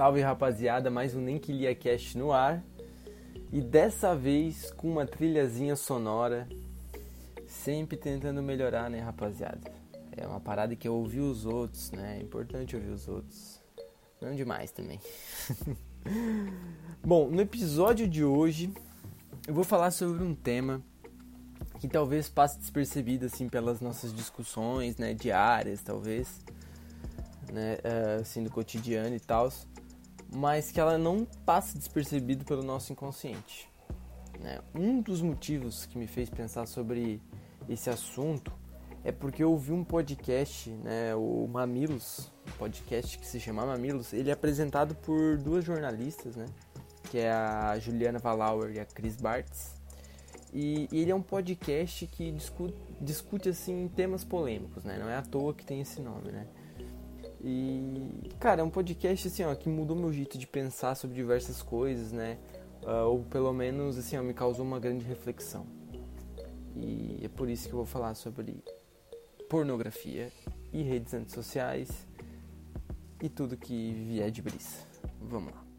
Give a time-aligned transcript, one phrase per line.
[0.00, 2.64] Salve rapaziada, mais um Nem Que Lia Cast no ar.
[3.52, 6.48] E dessa vez com uma trilhazinha sonora,
[7.46, 9.70] sempre tentando melhorar, né, rapaziada?
[10.16, 12.16] É uma parada que eu ouvi os outros, né?
[12.16, 13.60] É importante ouvir os outros.
[14.22, 14.98] Não demais também.
[17.04, 18.72] Bom, no episódio de hoje
[19.46, 20.80] eu vou falar sobre um tema
[21.78, 26.40] que talvez passe despercebido assim pelas nossas discussões, né, diárias, talvez,
[27.52, 29.50] né, eh, assim do cotidiano e tal,
[30.32, 33.68] mas que ela não passa despercebido pelo nosso inconsciente.
[34.38, 34.60] Né?
[34.74, 37.20] Um dos motivos que me fez pensar sobre
[37.68, 38.52] esse assunto
[39.04, 44.12] é porque eu ouvi um podcast, né, o Mamilos, um podcast que se chama Mamilos,
[44.12, 46.44] ele é apresentado por duas jornalistas, né,
[47.10, 49.74] que é a Juliana Valauer e a Chris Bartz.
[50.52, 54.98] E, e ele é um podcast que discute, discute assim temas polêmicos, né?
[54.98, 56.44] Não é à toa que tem esse nome, né?
[57.42, 61.62] E, cara, é um podcast assim, ó, que mudou meu jeito de pensar sobre diversas
[61.62, 62.38] coisas, né?
[62.82, 65.66] Uh, ou pelo menos assim, ó, me causou uma grande reflexão.
[66.76, 68.62] E é por isso que eu vou falar sobre
[69.48, 70.30] pornografia
[70.72, 72.06] e redes antissociais
[73.20, 74.78] e tudo que vier de brisa.
[75.20, 75.69] Vamos lá.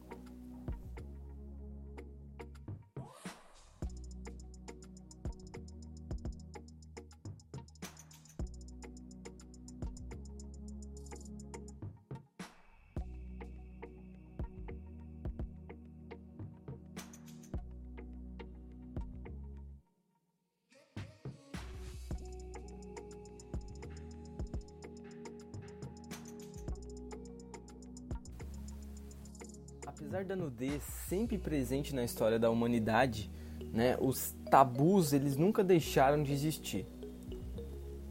[30.01, 33.31] Apesar da nudez sempre presente na história da humanidade,
[33.71, 36.87] né, os tabus eles nunca deixaram de existir.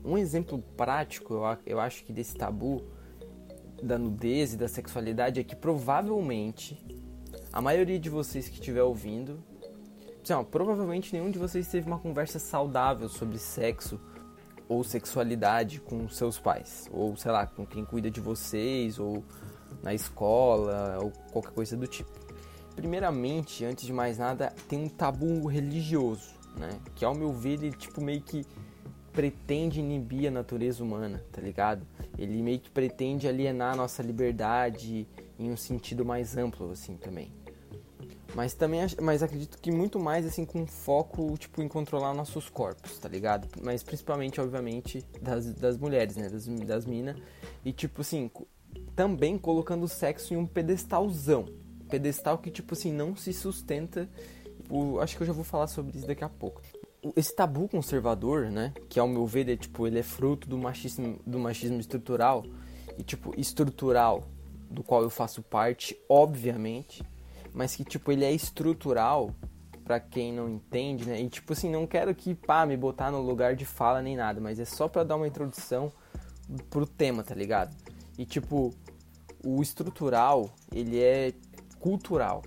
[0.04, 2.82] Um exemplo prático, eu, eu acho que desse tabu
[3.82, 6.78] da nudez e da sexualidade é que provavelmente
[7.52, 9.42] a maioria de vocês que estiver ouvindo,
[10.28, 14.00] não, provavelmente nenhum de vocês teve uma conversa saudável sobre sexo
[14.68, 19.24] ou sexualidade com seus pais, ou sei lá, com quem cuida de vocês, ou
[19.82, 22.10] na escola ou qualquer coisa do tipo.
[22.74, 26.70] Primeiramente, antes de mais nada, tem um tabu religioso, né?
[26.94, 28.46] Que ao meu ver, ele tipo meio que
[29.12, 31.86] pretende inibir a natureza humana, tá ligado?
[32.16, 35.06] Ele meio que pretende alienar a nossa liberdade
[35.38, 37.32] em um sentido mais amplo assim também.
[38.34, 42.98] Mas também mas acredito que muito mais assim com foco tipo em controlar nossos corpos,
[42.98, 43.48] tá ligado?
[43.60, 46.28] Mas principalmente, obviamente, das, das mulheres, né?
[46.28, 47.16] Das, das minas.
[47.64, 48.30] E tipo assim,
[49.00, 51.46] também colocando o sexo em um pedestalzão.
[51.88, 54.06] Pedestal que, tipo assim, não se sustenta.
[54.68, 56.60] O, acho que eu já vou falar sobre isso daqui a pouco.
[57.16, 58.74] Esse tabu conservador, né?
[58.90, 62.44] Que ao meu ver é, tipo, ele é fruto do machismo, do machismo estrutural.
[62.98, 64.24] E, tipo, estrutural,
[64.70, 67.02] do qual eu faço parte, obviamente.
[67.54, 69.34] Mas que, tipo, ele é estrutural
[69.82, 71.18] para quem não entende, né?
[71.22, 74.42] E, tipo assim, não quero que, pá, me botar no lugar de fala nem nada.
[74.42, 75.90] Mas é só para dar uma introdução
[76.68, 77.74] pro tema, tá ligado?
[78.20, 78.74] E tipo,
[79.44, 81.32] o estrutural, ele é
[81.78, 82.42] cultural.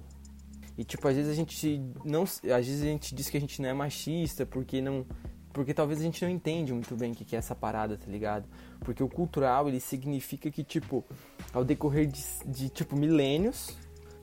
[0.77, 3.61] E tipo, às vezes a gente não, às vezes a gente diz que a gente
[3.61, 5.05] não é machista porque não
[5.53, 8.49] porque talvez a gente não entende muito bem o que é essa parada, tá ligado?
[8.79, 11.05] Porque o cultural, ele significa que, tipo,
[11.53, 13.77] ao decorrer de, de tipo, milênios,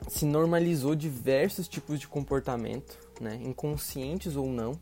[0.08, 3.38] se normalizou diversos tipos de comportamento, né?
[3.44, 4.72] Inconscientes ou não,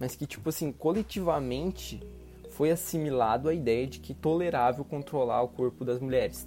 [0.00, 2.02] mas que, tipo assim, coletivamente
[2.50, 6.44] foi assimilado a ideia de que tolerável controlar o corpo das mulheres.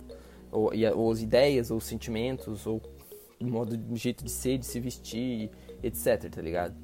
[0.52, 2.81] Ou, e, ou as ideias, ou os sentimentos, ou
[3.40, 5.52] o modo, o jeito de ser, de se vestir,
[5.84, 6.75] etc, tá ligado?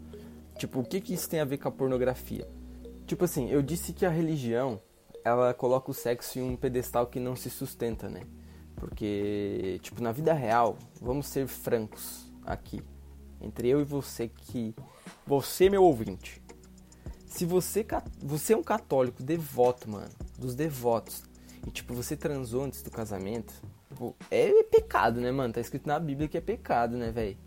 [0.58, 2.48] Tipo, o que, que isso tem a ver com a pornografia?
[3.06, 4.80] Tipo assim, eu disse que a religião,
[5.24, 8.22] ela coloca o sexo em um pedestal que não se sustenta, né?
[8.76, 12.82] Porque, tipo, na vida real, vamos ser francos aqui.
[13.42, 14.76] Entre eu e você que...
[15.26, 16.42] Você, meu ouvinte,
[17.26, 17.86] se você,
[18.22, 21.24] você é um católico devoto, mano, dos devotos,
[21.66, 23.54] e tipo, você transou antes do casamento,
[23.96, 25.54] pô, é pecado, né, mano?
[25.54, 27.38] Tá escrito na Bíblia que é pecado, né, velho?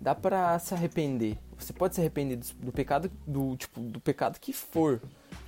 [0.00, 1.36] Dá pra se arrepender.
[1.58, 5.00] Você pode se arrepender do, do, pecado, do tipo, do pecado que for,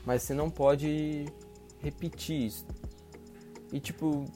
[0.05, 1.27] mas você não pode
[1.81, 2.67] repetir isso.
[3.73, 4.27] E tipo,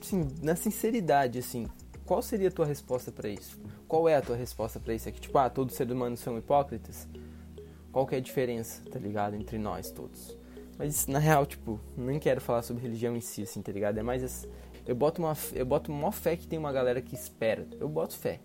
[0.00, 1.66] assim, na sinceridade, assim,
[2.06, 3.60] qual seria a tua resposta para isso?
[3.86, 5.08] Qual é a tua resposta para isso?
[5.08, 7.06] É que tipo, ah, todos os seres humanos são hipócritas?
[7.96, 10.35] qual que é a diferença, tá ligado, entre nós todos.
[10.78, 13.98] Mas na real, tipo, nem quero falar sobre religião em si, assim, tá ligado?
[13.98, 14.46] É mais
[14.86, 17.66] eu boto uma eu boto uma fé que tem uma galera que espera.
[17.80, 18.40] Eu boto fé.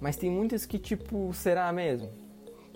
[0.00, 2.10] Mas tem muitas que tipo, será mesmo?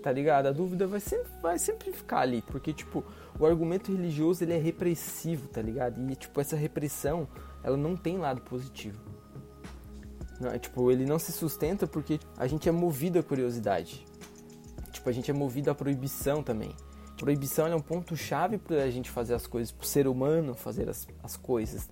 [0.03, 0.47] Tá ligado?
[0.47, 3.03] A dúvida vai sempre vai sempre ficar ali, porque tipo,
[3.39, 5.99] o argumento religioso ele é repressivo, tá ligado?
[6.11, 7.27] E tipo, essa repressão,
[7.63, 8.99] ela não tem lado positivo.
[10.39, 14.05] Não, é, tipo, ele não se sustenta porque a gente é movido à curiosidade.
[14.91, 16.75] Tipo, a gente é movido à proibição também.
[17.17, 20.89] Proibição é um ponto-chave para a gente fazer as coisas, para o ser humano fazer
[20.89, 21.89] as, as coisas.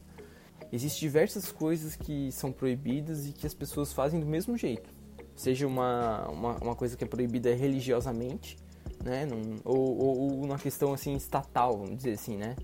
[0.71, 4.89] Existem diversas coisas que são proibidas e que as pessoas fazem do mesmo jeito.
[5.35, 8.57] Seja uma, uma, uma coisa que é proibida religiosamente,
[9.03, 9.25] né?
[9.25, 12.55] Num, ou, ou, ou uma questão assim estatal, vamos dizer assim, né?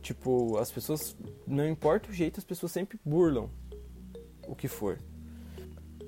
[0.00, 1.16] Tipo, as pessoas,
[1.46, 3.50] não importa o jeito, as pessoas sempre burlam
[4.46, 4.98] o que for.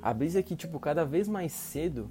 [0.01, 2.11] A brisa é que, tipo, cada vez mais cedo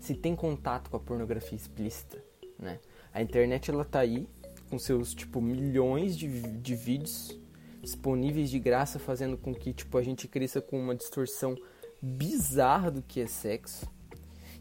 [0.00, 2.22] se tem contato com a pornografia explícita,
[2.58, 2.78] né?
[3.12, 4.28] A internet, ela tá aí,
[4.68, 7.38] com seus, tipo, milhões de, de vídeos
[7.80, 11.56] disponíveis de graça, fazendo com que, tipo, a gente cresça com uma distorção
[12.02, 13.86] bizarra do que é sexo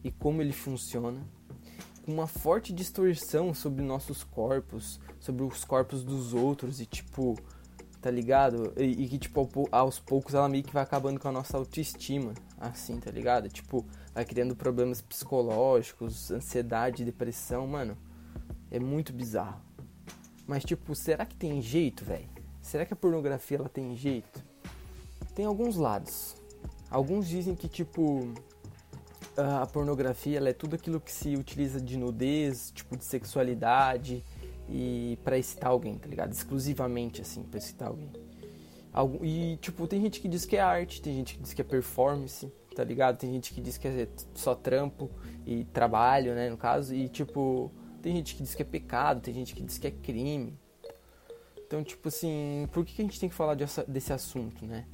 [0.04, 1.20] e como ele funciona,
[2.04, 7.36] com uma forte distorção sobre nossos corpos, sobre os corpos dos outros e tipo,
[8.00, 8.72] tá ligado?
[8.78, 12.36] E, e, que tipo aos poucos ela meio que vai acabando com a nossa autoestima,
[12.60, 13.50] assim, tá ligado?
[13.50, 13.84] Tipo,
[14.16, 17.98] vai criando problemas psicológicos, ansiedade, depressão, mano.
[18.72, 19.62] É muito bizarro.
[20.48, 22.30] Mas tipo, será que tem jeito, velho?
[22.62, 24.42] Será que a pornografia ela tem jeito?
[25.36, 26.38] Tem alguns lados.
[26.90, 28.34] Alguns dizem que tipo
[29.36, 34.24] a pornografia ela é tudo aquilo que se utiliza de nudez, tipo de sexualidade
[34.70, 36.32] e para excitar alguém, tá ligado?
[36.32, 38.12] Exclusivamente assim, para excitar alguém.
[39.22, 41.66] E tipo, tem gente que diz que é arte, tem gente que diz que é
[41.66, 43.18] performance, tá ligado?
[43.18, 45.10] Tem gente que diz que é só trampo
[45.46, 49.34] e trabalho, né, no caso, e tipo, tem gente que diz que é pecado, tem
[49.34, 50.60] gente que diz que é crime.
[51.66, 54.86] Então, tipo assim, por que a gente tem que falar desse assunto, né?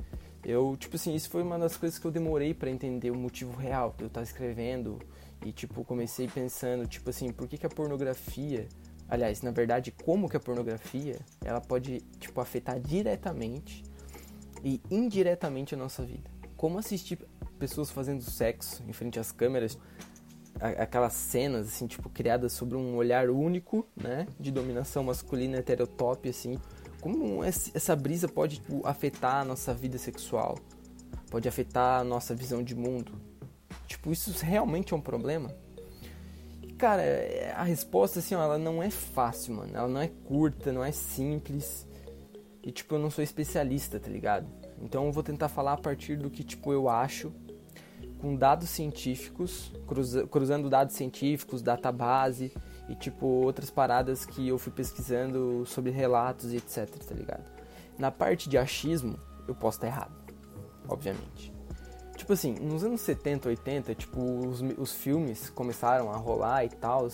[0.44, 3.56] Eu, tipo assim, isso foi uma das coisas que eu demorei para entender o motivo
[3.56, 4.98] real de eu estar escrevendo.
[5.46, 8.68] E, tipo, comecei pensando, tipo assim, por que, que a pornografia.
[9.08, 13.84] Aliás, na verdade, como que a pornografia ela pode, tipo, afetar diretamente
[14.64, 16.30] e indiretamente a nossa vida.
[16.62, 17.18] Como assistir
[17.58, 19.80] pessoas fazendo sexo em frente às câmeras,
[20.60, 24.28] aquelas cenas, assim, tipo, criadas sobre um olhar único, né?
[24.40, 26.60] De dominação masculina heterotop, assim
[27.00, 30.56] como essa brisa pode tipo, afetar a nossa vida sexual,
[31.32, 33.12] pode afetar a nossa visão de mundo.
[33.88, 35.52] Tipo, isso realmente é um problema?
[36.78, 37.02] Cara,
[37.56, 39.76] a resposta assim, ó, ela não é fácil, mano.
[39.76, 41.88] Ela não é curta, não é simples.
[42.62, 44.61] E tipo, eu não sou especialista, tá ligado?
[44.82, 47.32] Então eu vou tentar falar a partir do que tipo eu acho,
[48.20, 52.52] com dados científicos, cruza cruzando dados científicos, database
[52.90, 57.44] e tipo outras paradas que eu fui pesquisando sobre relatos e etc, tá ligado?
[57.98, 59.18] Na parte de achismo,
[59.48, 60.14] eu posso estar errado,
[60.88, 61.54] obviamente.
[62.16, 67.08] Tipo assim, nos anos 70, 80, tipo, os, os filmes começaram a rolar e tal,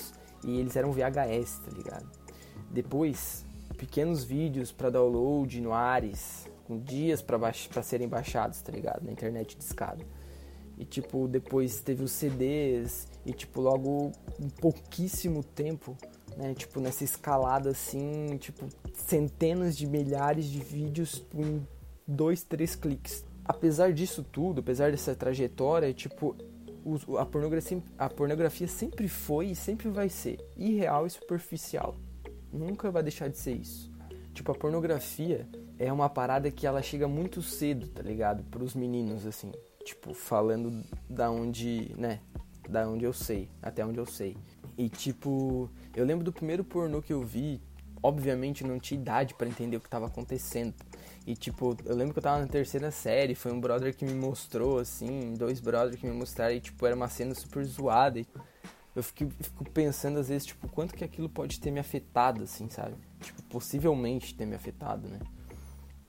[0.44, 2.06] e eles eram VHS, tá ligado?
[2.70, 3.46] Depois,
[3.78, 9.04] pequenos vídeos para download no Ares, com dias para serem baixados, tá ligado?
[9.06, 10.04] Na internet discada.
[10.78, 15.98] E tipo, depois teve os CDs e tipo, logo um pouquíssimo tempo,
[16.36, 21.66] né, tipo, nessa escalada assim, tipo, centenas de milhares de vídeos em
[22.06, 23.26] dois, três cliques.
[23.44, 26.36] Apesar disso tudo, apesar dessa trajetória, tipo,
[27.18, 31.96] a pornografia, a pornografia sempre foi e sempre vai ser irreal e superficial.
[32.52, 33.92] Nunca vai deixar de ser isso.
[34.34, 35.48] Tipo, a pornografia
[35.80, 38.44] é uma parada que ela chega muito cedo, tá ligado?
[38.44, 39.52] Para os meninos, assim
[39.88, 42.20] tipo, falando da onde, né,
[42.68, 44.36] da onde eu sei, até onde eu sei.
[44.78, 47.62] E tipo, eu lembro do primeiro pornô que eu vi,
[48.04, 50.74] obviamente não tinha idade para entender o que tava acontecendo.
[51.26, 54.14] E tipo, eu lembro que eu tava na terceira série, foi um brother que me
[54.14, 58.20] mostrou assim, dois brothers que me mostraram e tipo, era uma cena super zoada.
[58.20, 58.28] E
[58.94, 62.70] eu fico, fico pensando às vezes, tipo, quanto que aquilo pode ter me afetado assim,
[62.70, 62.96] sabe?
[63.22, 65.20] Tipo, possivelmente ter me afetado, né?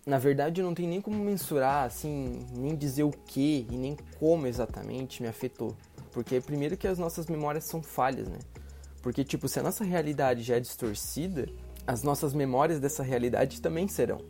[0.08, 4.46] Na verdade não tem nem como mensurar, assim, nem dizer o que e nem como
[4.46, 5.76] exatamente me afetou.
[6.12, 8.38] Porque primeiro que as nossas memórias são falhas, né?
[9.02, 11.46] Porque tipo, se a nossa realidade já é distorcida,
[11.86, 14.24] as nossas memórias dessa realidade também serão.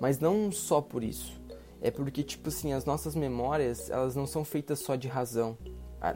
[0.00, 1.38] Mas não só por isso.
[1.82, 5.58] É porque tipo assim, as nossas memórias, elas não são feitas só de razão.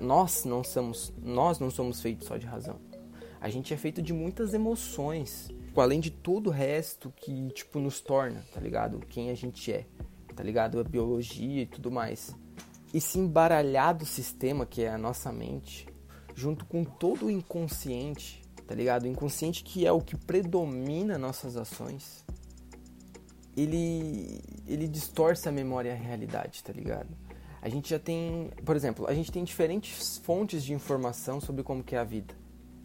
[0.01, 2.81] Nós não somos, nós não somos feitos só de razão.
[3.43, 7.79] A gente é feito de muitas emoções, tipo, além de todo o resto que, tipo,
[7.79, 8.99] nos torna, tá ligado?
[9.11, 9.85] Quem a gente é,
[10.35, 10.81] tá ligado?
[10.81, 12.35] A biologia e tudo mais.
[12.95, 15.87] Esse embaralhado sistema que é a nossa mente,
[16.35, 19.03] junto com todo o inconsciente, tá ligado?
[19.03, 22.25] O inconsciente que é o que predomina nossas ações,
[23.55, 27.15] ele, ele distorce a memória e a realidade, tá ligado?
[27.61, 31.85] A gente já tem, por exemplo, a gente tem diferentes fontes de informação sobre como
[31.85, 32.35] que é a vida.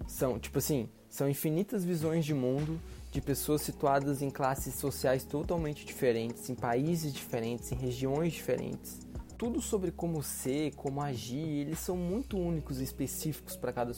[0.08, 2.80] São, tipo assim, são infinitas visões de mundo
[3.12, 9.02] de pessoas situadas em classes sociais totalmente diferentes, em países diferentes, em regiões diferentes.
[9.38, 13.92] Tudo sobre como ser, como agir, eles são muito únicos e específicos para cada,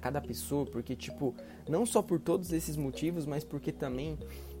[0.00, 1.34] cada pessoa, porque, tipo,
[1.68, 4.16] não só por todos esses motivos, mas porque também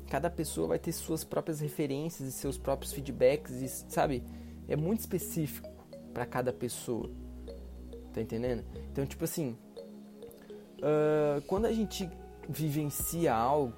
[0.08, 4.24] cada pessoa vai ter suas próprias referências e seus próprios feedbacks, e, sabe?
[4.66, 5.68] É muito específico
[6.12, 7.08] para cada pessoa.
[8.12, 8.64] Tá entendendo?
[8.90, 9.56] Então, tipo assim,
[10.80, 12.08] uh, quando a gente
[12.48, 13.72] vivencia algo,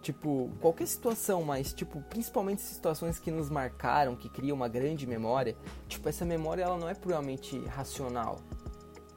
[0.00, 5.56] tipo, qualquer situação, mas, tipo, principalmente situações que nos marcaram, que criam uma grande memória,
[5.88, 8.40] tipo, essa memória, ela não é puramente racional,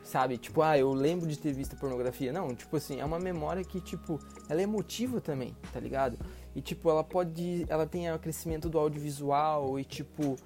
[0.04, 0.38] sabe?
[0.38, 2.32] Tipo, ah, eu lembro de ter visto pornografia.
[2.32, 6.18] Não, tipo assim, é uma memória que, tipo, ela é emotiva também, tá ligado?
[6.56, 10.38] E, tipo, ela pode, ela tem o crescimento do audiovisual e, tipo,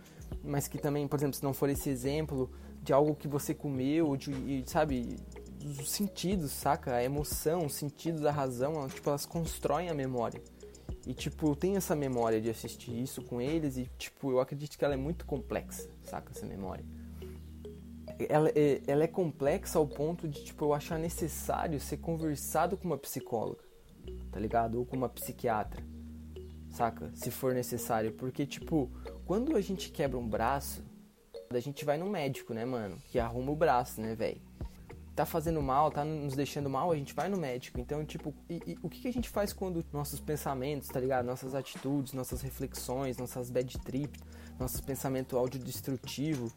[0.43, 2.49] mas que também, por exemplo, se não for esse exemplo
[2.81, 5.17] de algo que você comeu, de, sabe,
[5.63, 6.95] os sentidos, saca?
[6.95, 10.41] A emoção, os sentidos, a razão, tipo, elas constroem a memória.
[11.05, 14.77] E, tipo, eu tenho essa memória de assistir isso com eles e, tipo, eu acredito
[14.77, 16.31] que ela é muito complexa, saca?
[16.31, 16.83] Essa memória.
[18.27, 22.85] Ela é, ela é complexa ao ponto de, tipo, eu achar necessário ser conversado com
[22.85, 23.63] uma psicóloga,
[24.31, 24.77] tá ligado?
[24.77, 25.81] Ou com uma psiquiatra,
[26.69, 27.11] saca?
[27.15, 28.11] Se for necessário.
[28.13, 28.91] Porque, tipo,
[29.25, 30.83] quando a gente quebra um braço,
[31.49, 32.97] a gente vai no médico, né, mano?
[33.09, 34.41] Que arruma o braço, né, velho?
[35.19, 37.77] Tá fazendo mal, tá nos deixando mal, a gente vai no médico.
[37.77, 41.25] Então, tipo, e, e, o que, a gente faz quando nossos pensamentos, tá ligado?
[41.25, 44.21] Nossas atitudes, nossas reflexões, nossas bad trips,
[44.57, 46.53] nossos pensamentos autodestrutivos,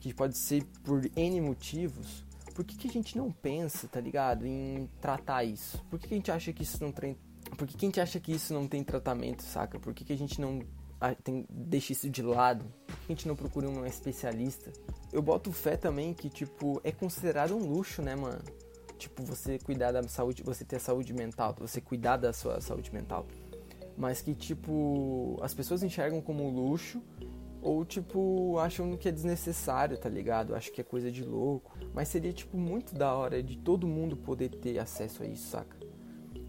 [0.00, 2.22] que pode ser por N motivos,
[2.54, 4.46] por que, que a gente não pensa, tá ligado?
[4.46, 5.82] Em tratar isso?
[5.88, 7.16] Por que, que a gente acha que isso não tem.
[7.56, 9.80] Por que, que a gente acha que isso não tem tratamento, saca?
[9.80, 10.60] Por que, que a gente não
[11.22, 12.64] tem, deixa isso de lado?
[12.86, 14.72] Por que a gente não procura um especialista?
[15.12, 18.42] Eu boto fé também que, tipo, é considerado um luxo, né, mano?
[18.98, 23.26] Tipo, você cuidar da saúde, você ter saúde mental, você cuidar da sua saúde mental.
[23.96, 27.02] Mas que, tipo, as pessoas enxergam como luxo
[27.60, 30.54] ou, tipo, acham que é desnecessário, tá ligado?
[30.54, 31.78] Acho que é coisa de louco.
[31.92, 35.83] Mas seria, tipo, muito da hora de todo mundo poder ter acesso a isso, saca?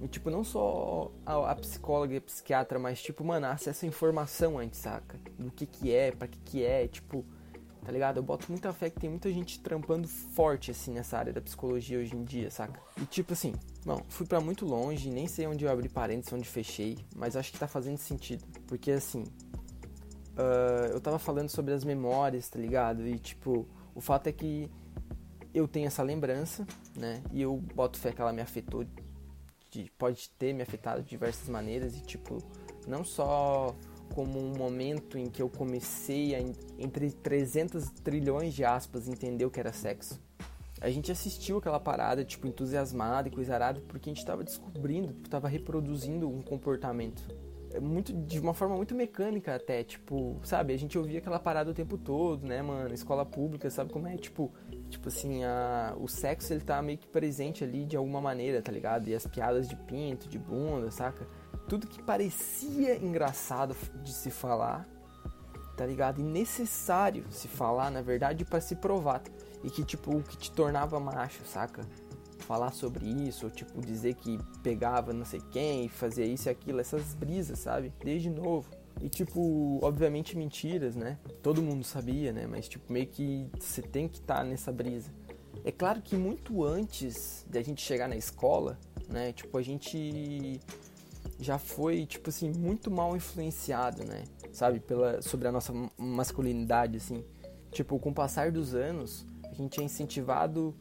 [0.05, 3.87] E, tipo, não só a, a, psicóloga e a psiquiatra, mas, tipo, mano, acesso à
[3.87, 5.19] informação antes, saca?
[5.39, 7.25] Do que que é, pra que que é, tipo,
[7.83, 8.17] tá ligado?
[8.17, 11.97] Eu boto muita fé que tem muita gente trampando forte, assim, nessa área da psicologia
[11.97, 12.79] hoje em dia, saca?
[13.01, 16.47] E, tipo, assim, bom, fui para muito longe, nem sei onde eu abri parênteses, onde
[16.47, 18.45] fechei, mas acho que tá fazendo sentido.
[18.67, 23.07] Porque, assim, uh, eu tava falando sobre as memórias, tá ligado?
[23.07, 24.69] E, tipo, o fato é que
[25.51, 26.63] eu tenho essa lembrança,
[26.95, 27.23] né?
[27.31, 28.85] E eu boto fé que ela me afetou
[29.83, 32.37] de, pode ter me afetado de diversas maneiras e tipo
[32.87, 33.75] não só
[34.13, 36.39] como um momento em que eu comecei a
[36.77, 40.21] entre 300 trilhões de aspas entender o que era sexo.
[40.79, 45.15] A gente assistiu aquela parada tipo entusiasmado e coisa arada porque a gente estava descobrindo,
[45.23, 47.23] estava reproduzindo um comportamento
[47.79, 51.73] muito de uma forma muito mecânica até, tipo, sabe, a gente ouvia aquela parada o
[51.73, 52.93] tempo todo, né, mano?
[52.93, 54.51] Escola pública, sabe como é, tipo,
[54.89, 58.71] tipo assim, a, o sexo ele tá meio que presente ali de alguma maneira, tá
[58.71, 59.07] ligado?
[59.07, 61.27] E as piadas de pinto, de bunda, saca?
[61.67, 64.87] Tudo que parecia engraçado de se falar,
[65.75, 66.21] tá ligado?
[66.21, 69.21] E necessário se falar, na verdade, para se provar.
[69.63, 71.81] E que tipo, o que te tornava macho, saca?
[72.39, 76.79] Falar sobre isso, ou tipo dizer que pegava não sei quem, fazia isso e aquilo,
[76.79, 77.93] essas brisas, sabe?
[78.03, 78.69] Desde novo.
[79.01, 81.17] E tipo, obviamente mentiras, né?
[81.41, 82.47] Todo mundo sabia, né?
[82.47, 85.11] Mas tipo, meio que você tem que estar tá nessa brisa.
[85.63, 89.33] É claro que muito antes da gente chegar na escola, né?
[89.33, 90.59] Tipo, a gente
[91.39, 94.23] já foi, tipo assim, muito mal influenciado, né?
[94.51, 94.79] Sabe?
[94.79, 97.23] Pela, sobre a nossa masculinidade, assim.
[97.71, 100.73] Tipo, com o passar dos anos, a gente é incentivado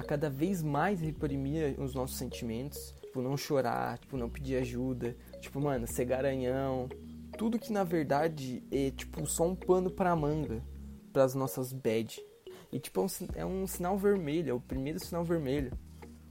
[0.00, 5.14] a cada vez mais reprimir os nossos sentimentos, tipo, não chorar, tipo, não pedir ajuda,
[5.40, 6.88] tipo, mano, ser garanhão,
[7.36, 10.62] tudo que na verdade é tipo só um pano para manga
[11.12, 12.20] para as nossas bad.
[12.72, 13.04] E tipo,
[13.34, 15.72] é um, sinal vermelho, é o primeiro sinal vermelho.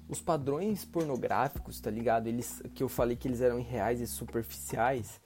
[0.08, 2.28] Os padrões pornográficos, tá ligado?
[2.28, 5.20] Eles que eu falei que eles eram irreais e superficiais,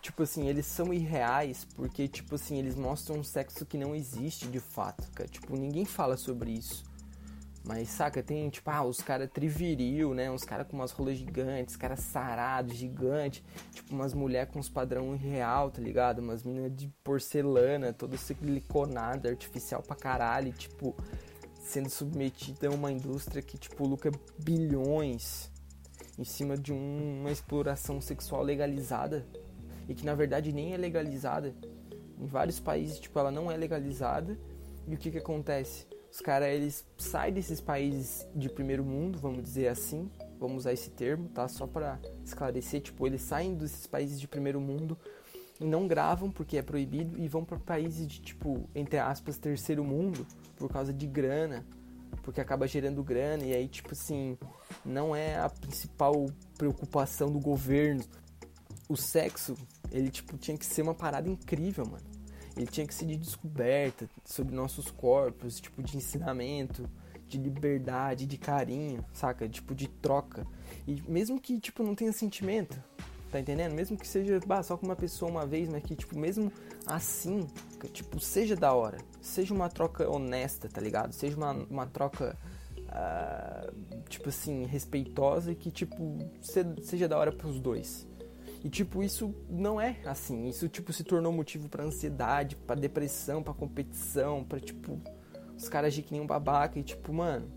[0.00, 4.46] tipo assim, eles são irreais porque tipo assim, eles mostram um sexo que não existe
[4.46, 5.28] de fato, cara.
[5.28, 6.84] Tipo, ninguém fala sobre isso.
[7.68, 10.30] Mas saca, tem tipo, ah, os caras triviril, né?
[10.30, 13.44] Uns caras com umas rolas gigantes, caras sarados, gigante,
[13.74, 16.20] tipo umas mulheres com uns padrão real, tá ligado?
[16.20, 20.96] Umas meninas de porcelana, toda siliconada, artificial pra caralho, tipo,
[21.56, 25.52] sendo submetida a uma indústria que, tipo, lucra bilhões
[26.18, 29.26] em cima de um, uma exploração sexual legalizada
[29.86, 31.54] e que na verdade nem é legalizada.
[32.18, 34.38] Em vários países, tipo, ela não é legalizada.
[34.86, 35.86] E o que que acontece?
[36.10, 40.90] Os caras eles saem desses países de primeiro mundo, vamos dizer assim, vamos usar esse
[40.90, 41.46] termo, tá?
[41.48, 44.98] Só para esclarecer, tipo, eles saem desses países de primeiro mundo
[45.60, 49.84] e não gravam porque é proibido e vão para países de tipo, entre aspas, terceiro
[49.84, 51.66] mundo por causa de grana,
[52.22, 54.38] porque acaba gerando grana e aí tipo assim,
[54.84, 58.02] não é a principal preocupação do governo.
[58.88, 59.54] O sexo,
[59.90, 62.17] ele tipo tinha que ser uma parada incrível, mano.
[62.58, 66.90] Ele tinha que ser de descoberta sobre nossos corpos, tipo de ensinamento,
[67.26, 69.48] de liberdade, de carinho, saca?
[69.48, 70.46] Tipo de troca.
[70.86, 72.78] E mesmo que tipo não tenha sentimento,
[73.30, 73.74] Tá entendendo?
[73.74, 76.50] Mesmo que seja bah, só com uma pessoa uma vez, mas que, tipo, mesmo
[76.86, 77.46] assim,
[77.78, 78.98] que, tipo, seja da hora.
[79.20, 81.12] Seja uma troca honesta, tá ligado?
[81.12, 82.38] Seja uma, uma troca,
[82.78, 86.18] uh, tipo assim, respeitosa e que, tipo,
[86.82, 88.06] seja da hora pros dois.
[88.64, 90.48] E, tipo, isso não é assim.
[90.48, 95.00] Isso, tipo, se tornou motivo para ansiedade, para depressão, para competição, para tipo,
[95.56, 96.78] os caras agir que nem um babaca.
[96.78, 97.48] E, tipo, mano,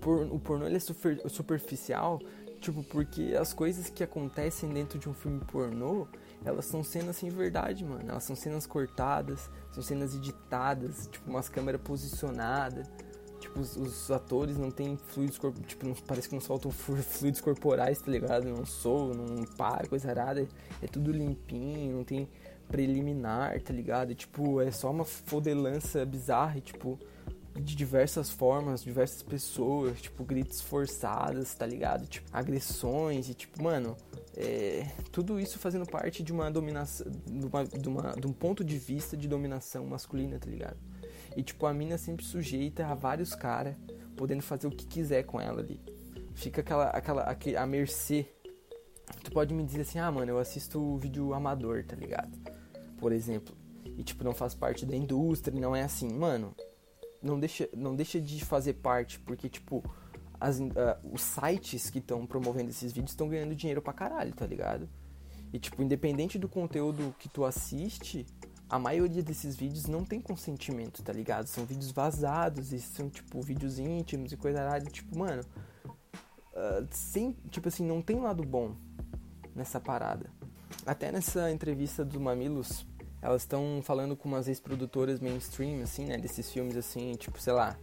[0.00, 2.18] por, o pornô ele é super, superficial
[2.60, 6.08] Tipo, porque as coisas que acontecem dentro de um filme pornô,
[6.44, 8.10] elas são cenas sem verdade, mano.
[8.10, 12.88] Elas são cenas cortadas, são cenas editadas, tipo, umas câmeras posicionadas.
[13.38, 17.40] Tipo, os, os atores não têm fluidos corporais, tipo, não, parece que não soltam fluidos
[17.40, 18.48] corporais, tá ligado?
[18.48, 20.46] Não sou, não para, coisa rara.
[20.82, 22.28] É tudo limpinho, não tem
[22.68, 24.14] preliminar, tá ligado?
[24.14, 26.98] Tipo, é só uma fodelança bizarra tipo,
[27.54, 32.06] de diversas formas, diversas pessoas, tipo, gritos forçados, tá ligado?
[32.06, 33.96] Tipo, agressões e, tipo, mano,
[34.36, 38.62] é, tudo isso fazendo parte de uma dominação, de, uma, de, uma, de um ponto
[38.62, 40.76] de vista de dominação masculina, tá ligado?
[41.36, 43.76] E, tipo, a mina sempre sujeita a vários caras,
[44.16, 45.80] podendo fazer o que quiser com ela ali.
[46.34, 48.26] Fica aquela, aquela, aquele, a mercê.
[49.22, 52.36] Tu pode me dizer assim, ah, mano, eu assisto vídeo amador, tá ligado?
[52.98, 53.56] Por exemplo.
[53.96, 56.12] E, tipo, não faz parte da indústria, não é assim.
[56.12, 56.54] Mano,
[57.22, 59.82] não deixa, não deixa de fazer parte, porque, tipo,
[60.40, 60.72] as, uh,
[61.12, 64.88] os sites que estão promovendo esses vídeos estão ganhando dinheiro pra caralho, tá ligado?
[65.52, 68.26] E, tipo, independente do conteúdo que tu assiste,
[68.68, 71.46] a maioria desses vídeos não tem consentimento, tá ligado?
[71.46, 74.84] São vídeos vazados e são, tipo, vídeos íntimos e coisa errada.
[74.90, 75.42] Tipo, mano,
[75.86, 78.74] uh, sem, tipo assim, não tem lado bom
[79.54, 80.30] nessa parada.
[80.84, 82.86] Até nessa entrevista do Mamilos
[83.20, 86.16] elas estão falando com umas ex-produtoras mainstream, assim, né?
[86.16, 87.76] Desses filmes, assim, tipo, sei lá,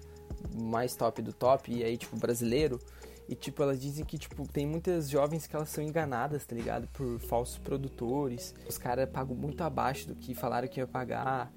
[0.54, 2.80] mais top do top, e aí, tipo, brasileiro.
[3.28, 6.88] E, tipo, elas dizem que, tipo, tem muitas jovens que elas são enganadas, tá ligado?
[6.90, 8.54] Por falsos produtores.
[8.70, 11.52] Os caras pagam muito abaixo do que falaram que ia pagar.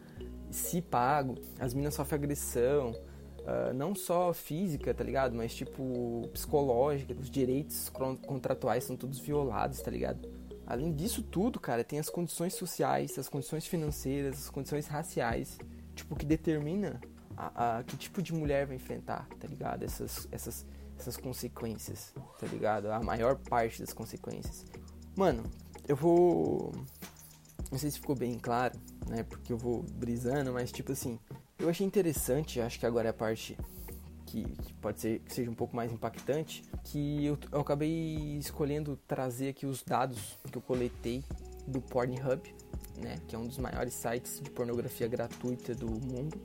[0.50, 2.92] Se pago, as minas sofrem agressão.
[3.40, 5.34] Uh, não só física, tá ligado?
[5.34, 7.14] Mas, tipo, psicológica.
[7.14, 7.90] Os direitos
[8.26, 10.26] contratuais são todos violados, tá ligado?
[10.66, 15.58] Além disso tudo, cara, tem as condições sociais, as condições financeiras, as condições raciais,
[15.94, 17.00] tipo, que determina
[17.34, 19.84] a, a, que tipo de mulher vai enfrentar, tá ligado?
[19.84, 20.66] Essas, essas,
[20.98, 22.90] essas consequências, tá ligado?
[22.90, 24.64] A maior parte das consequências.
[25.16, 25.44] Mano,
[25.86, 26.72] eu vou.
[27.70, 29.22] Não sei se ficou bem claro, né?
[29.22, 31.18] Porque eu vou brisando, mas tipo assim,
[31.58, 33.56] eu achei interessante, acho que agora é a parte
[34.26, 38.98] que, que, pode ser que seja um pouco mais impactante, que eu, eu, acabei escolhendo
[39.06, 41.24] trazer aqui os dados que eu coletei
[41.66, 42.54] do Pornhub,
[42.96, 46.40] né, que é um dos maiores sites de pornografia gratuita do mundo.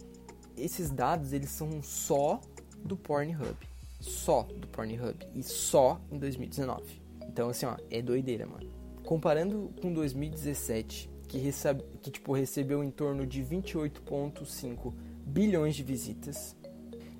[0.57, 2.39] Esses dados eles são só
[2.83, 3.57] do Pornhub,
[4.03, 7.01] só do Pornhub e só em 2019.
[7.27, 8.69] Então assim, ó, é doideira, mano.
[9.05, 14.93] Comparando com 2017, que, recebe, que tipo recebeu em torno de 28.5
[15.25, 16.55] bilhões de visitas,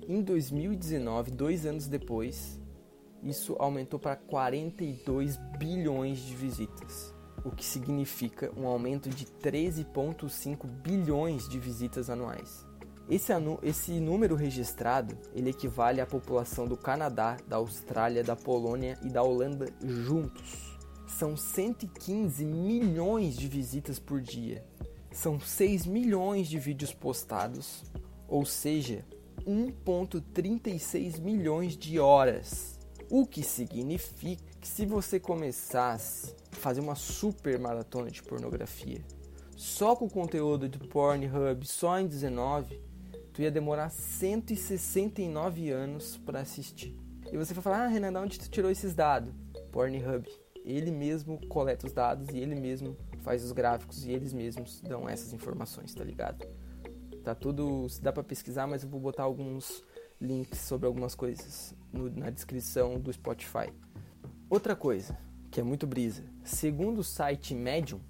[0.06, 2.60] em 2019, dois anos depois,
[3.22, 11.48] isso aumentou para 42 bilhões de visitas, o que significa um aumento de 13,5 bilhões
[11.48, 12.66] de visitas anuais.
[13.08, 19.10] Esse, esse número registrado ele equivale à população do Canadá, da Austrália, da Polônia e
[19.10, 20.78] da Holanda juntos.
[21.06, 24.64] São 115 milhões de visitas por dia.
[25.12, 27.84] São 6 milhões de vídeos postados,
[28.26, 29.04] ou seja,
[29.46, 32.78] 1,36 milhões de horas.
[33.10, 39.04] O que significa que se você começasse a fazer uma super maratona de pornografia,
[39.54, 42.80] só com o conteúdo do Pornhub, só em 19,
[43.34, 46.96] tu ia demorar 169 anos para assistir.
[47.32, 49.34] E você vai falar, ah, Renan, de onde tu tirou esses dados?
[49.72, 50.24] Pornhub.
[50.64, 55.08] Ele mesmo coleta os dados e ele mesmo faz os gráficos e eles mesmos dão
[55.08, 56.46] essas informações, tá ligado?
[57.24, 57.88] Tá tudo.
[58.00, 59.82] Dá para pesquisar, mas eu vou botar alguns
[60.20, 63.72] links sobre algumas coisas no, na descrição do Spotify.
[64.48, 65.18] Outra coisa
[65.50, 66.24] que é muito brisa.
[66.44, 68.00] Segundo o site Medium,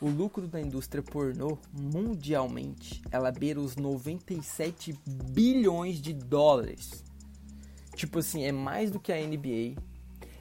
[0.00, 7.04] o lucro da indústria pornô mundialmente ela beira os 97 bilhões de dólares.
[7.94, 9.80] Tipo assim, é mais do que a NBA,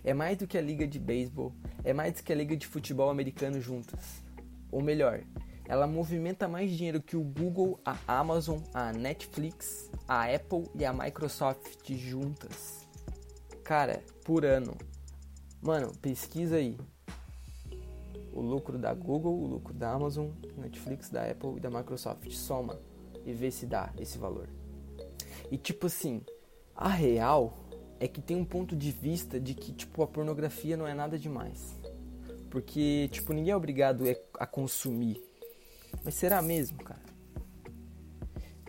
[0.02, 2.66] É mais do que a liga de beisebol, é mais do que a liga de
[2.66, 4.24] futebol americano juntas.
[4.72, 5.22] Ou melhor,
[5.68, 10.94] ela movimenta mais dinheiro que o Google, a Amazon, a Netflix, a Apple e a
[10.94, 12.88] Microsoft juntas.
[13.64, 14.76] Cara, por ano.
[15.62, 16.78] Mano, pesquisa aí.
[18.40, 22.32] O lucro da Google, o lucro da Amazon, Netflix, da Apple e da Microsoft.
[22.32, 22.80] Soma
[23.26, 24.48] e vê se dá esse valor.
[25.52, 26.22] E tipo assim,
[26.74, 27.58] a real
[28.00, 31.20] é que tem um ponto de vista de que tipo a pornografia não é nada
[31.20, 31.78] demais.
[32.50, 34.06] Porque tipo ninguém é obrigado
[34.40, 35.22] a consumir.
[36.02, 37.10] Mas será mesmo, cara?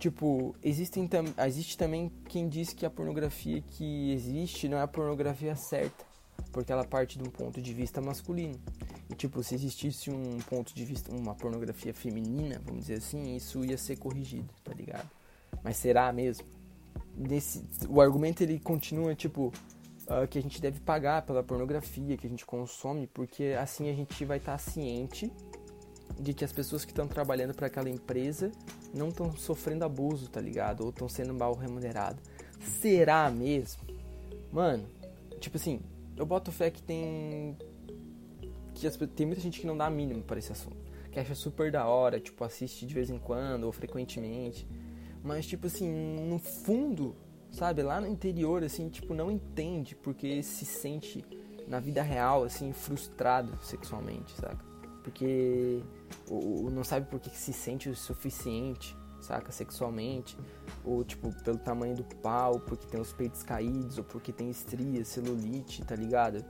[0.00, 4.88] Tipo, existem tam existe também quem diz que a pornografia que existe não é a
[4.88, 6.04] pornografia certa,
[6.50, 8.58] porque ela parte de um ponto de vista masculino.
[9.16, 13.76] Tipo, se existisse um ponto de vista, uma pornografia feminina, vamos dizer assim, isso ia
[13.76, 15.08] ser corrigido, tá ligado?
[15.62, 16.46] Mas será mesmo?
[17.14, 19.52] Desse, o argumento ele continua tipo
[20.06, 23.94] uh, que a gente deve pagar pela pornografia que a gente consome, porque assim a
[23.94, 25.30] gente vai estar tá ciente
[26.18, 28.50] de que as pessoas que estão trabalhando para aquela empresa
[28.94, 30.82] não estão sofrendo abuso, tá ligado?
[30.82, 32.22] Ou estão sendo mal remuneradas.
[32.60, 33.82] Será mesmo?
[34.52, 34.86] Mano,
[35.38, 35.80] tipo assim,
[36.16, 37.56] eu boto fé que tem.
[38.80, 40.76] Que as, tem muita gente que não dá a mínima para esse assunto.
[41.10, 44.66] Que acha super da hora, tipo, assiste de vez em quando ou frequentemente.
[45.22, 45.88] Mas, tipo assim,
[46.28, 47.14] no fundo,
[47.50, 51.24] sabe, lá no interior, assim, tipo, não entende porque se sente
[51.66, 54.64] na vida real, assim, frustrado sexualmente, saca?
[55.02, 55.82] Porque
[56.28, 59.52] ou, não sabe por que se sente o suficiente, saca?
[59.52, 60.36] Sexualmente,
[60.84, 65.08] ou tipo, pelo tamanho do pau, porque tem os peitos caídos, ou porque tem estrias,
[65.08, 66.44] celulite, tá ligado?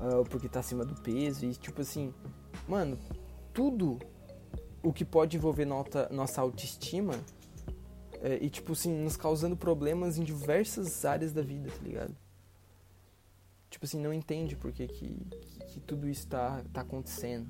[0.00, 2.12] Ou porque tá acima do peso, e tipo assim,
[2.66, 2.98] mano,
[3.52, 3.98] tudo
[4.82, 7.14] o que pode envolver nota, nossa autoestima
[8.20, 12.16] é, e tipo assim, nos causando problemas em diversas áreas da vida, tá ligado?
[13.68, 15.26] Tipo assim, não entende por que, que,
[15.66, 17.48] que tudo isso tá, tá acontecendo.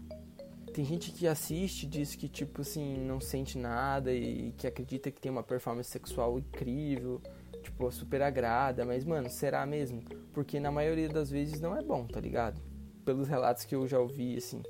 [0.72, 5.20] Tem gente que assiste diz que, tipo assim, não sente nada e que acredita que
[5.20, 7.20] tem uma performance sexual incrível,
[7.62, 10.02] tipo, super agrada, mas, mano, será mesmo?
[10.32, 12.60] Porque na maioria das vezes não é bom, tá ligado?
[13.04, 14.62] Pelos relatos que eu já ouvi, assim,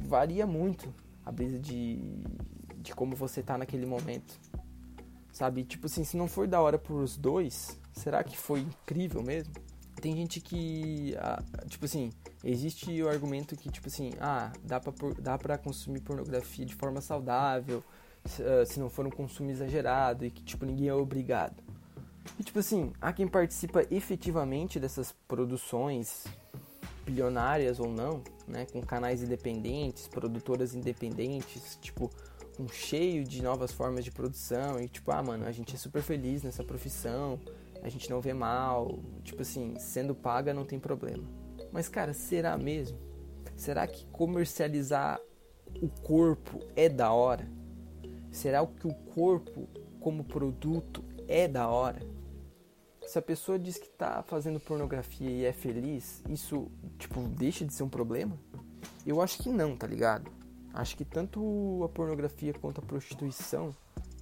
[0.00, 0.92] varia muito
[1.24, 1.98] a brisa de,
[2.76, 4.38] de como você tá naquele momento,
[5.32, 5.64] sabe?
[5.64, 9.52] Tipo assim, se não for da hora pros dois, será que foi incrível mesmo?
[10.00, 12.12] Tem gente que, ah, tipo assim,
[12.44, 17.00] existe o argumento que, tipo assim, ah, dá pra, dá pra consumir pornografia de forma
[17.00, 17.82] saudável,
[18.24, 21.62] uh, se não for um consumo exagerado e que, tipo, ninguém é obrigado.
[22.38, 26.24] E, tipo assim, há quem participa efetivamente dessas produções,
[27.04, 32.10] bilionárias ou não, né, com canais independentes, produtoras independentes, tipo,
[32.58, 36.02] um cheio de novas formas de produção e, tipo, ah, mano, a gente é super
[36.02, 37.40] feliz nessa profissão,
[37.82, 41.24] a gente não vê mal, tipo assim, sendo paga não tem problema.
[41.72, 42.98] Mas cara, será mesmo?
[43.56, 45.20] Será que comercializar
[45.80, 47.48] o corpo é da hora?
[48.30, 49.68] Será que o corpo
[50.00, 52.00] como produto é da hora?
[53.08, 57.72] Se a pessoa diz que tá fazendo pornografia e é feliz, isso tipo deixa de
[57.72, 58.36] ser um problema?
[59.06, 60.30] Eu acho que não, tá ligado?
[60.74, 63.74] Acho que tanto a pornografia quanto a prostituição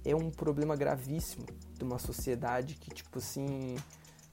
[0.05, 1.45] é um problema gravíssimo
[1.77, 3.75] de uma sociedade que, tipo assim,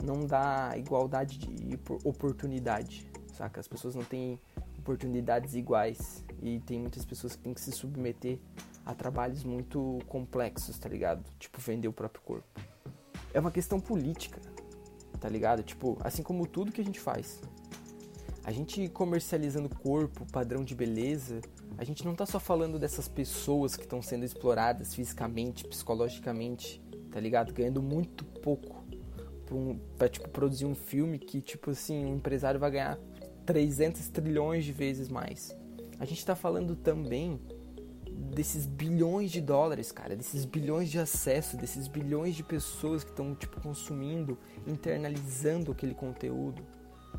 [0.01, 3.59] não dá igualdade de oportunidade, saca?
[3.59, 4.39] As pessoas não têm
[4.79, 8.39] oportunidades iguais e tem muitas pessoas que têm que se submeter
[8.87, 11.25] a trabalhos muito complexos, tá ligado?
[11.41, 12.74] Tipo, vender o próprio corpo.
[13.35, 14.41] É uma questão política,
[15.21, 15.63] tá ligado?
[15.63, 17.43] Tipo, assim como tudo que a gente faz.
[18.45, 21.41] A gente comercializando corpo, padrão de beleza,
[21.77, 27.19] a gente não tá só falando dessas pessoas que estão sendo exploradas fisicamente, psicologicamente, tá
[27.19, 27.53] ligado?
[27.53, 28.85] Ganhando muito pouco
[29.45, 32.99] pra, um, pra, tipo, produzir um filme que, tipo assim, um empresário vai ganhar
[33.45, 35.57] 300 trilhões de vezes mais.
[35.99, 37.41] A gente tá falando também
[38.15, 43.35] desses bilhões de dólares, cara, desses bilhões de acesso, desses bilhões de pessoas que estão,
[43.35, 46.63] tipo, consumindo, internalizando aquele conteúdo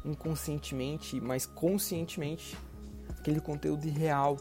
[0.03, 2.57] inconscientemente, mas conscientemente
[3.19, 4.37] aquele conteúdo irreal.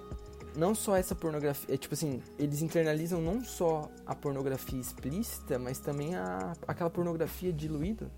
[0.57, 5.81] Não só essa pornografia, é tipo assim, eles internalizam não só a pornografia explícita, mas
[5.81, 8.09] também a, aquela pornografia diluída.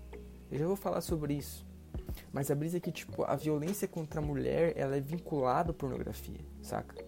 [0.51, 1.65] Eu já vou falar sobre isso.
[2.31, 5.73] Mas a brisa é que, tipo, a violência contra a mulher, ela é vinculada à
[5.73, 7.06] pornografia, saca?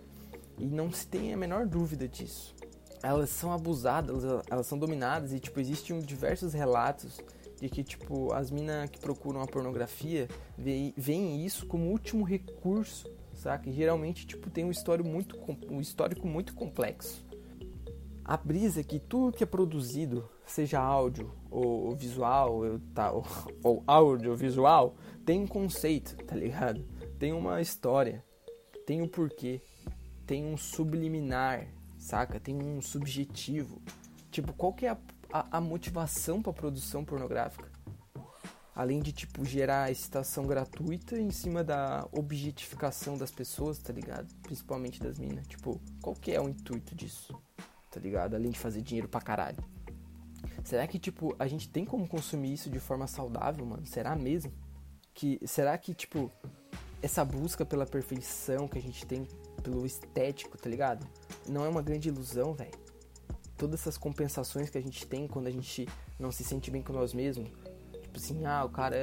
[0.60, 2.56] E não se tem a menor dúvida disso.
[3.02, 7.20] Elas são abusadas, elas, elas são dominadas e, tipo, existem diversos relatos
[7.60, 13.70] de que, tipo, as minas que procuram a pornografia veem isso como último recurso saca?
[13.70, 15.38] E geralmente, tipo, tem um histórico muito,
[15.70, 17.26] um histórico muito complexo.
[18.24, 22.62] A brisa é que tudo que é produzido, seja áudio ou visual,
[22.94, 23.26] tá, ou,
[23.88, 24.96] ou visual,
[25.26, 26.86] tem um conceito, tá ligado?
[27.18, 28.24] Tem uma história,
[28.86, 29.62] tem um porquê,
[30.30, 31.66] tem um subliminar,
[31.98, 32.40] saca?
[32.40, 33.82] Tem um subjetivo.
[34.30, 34.98] Tipo, qual que é a,
[35.34, 37.68] a, a motivação pra produção pornográfica?
[38.76, 44.32] Além de, tipo, gerar excitação gratuita em cima da objetificação das pessoas, tá ligado?
[44.44, 45.48] Principalmente das minas.
[45.48, 47.36] Tipo, qual que é o intuito disso?
[47.90, 48.36] Tá ligado?
[48.36, 49.58] Além de fazer dinheiro pra caralho.
[50.64, 53.88] Será que, tipo, a gente tem como consumir isso de forma saudável, mano?
[53.88, 54.54] Será mesmo?
[55.12, 56.32] Que, será que, tipo,
[57.02, 59.28] essa busca pela perfeição que a gente tem,
[59.62, 61.06] pelo estético, tá ligado?
[61.48, 62.72] Não é uma grande ilusão, velho?
[63.58, 66.94] Todas essas compensações que a gente tem quando a gente não se sente bem com
[66.94, 67.50] nós mesmos,
[68.10, 68.98] Tipo assim, ah, o cara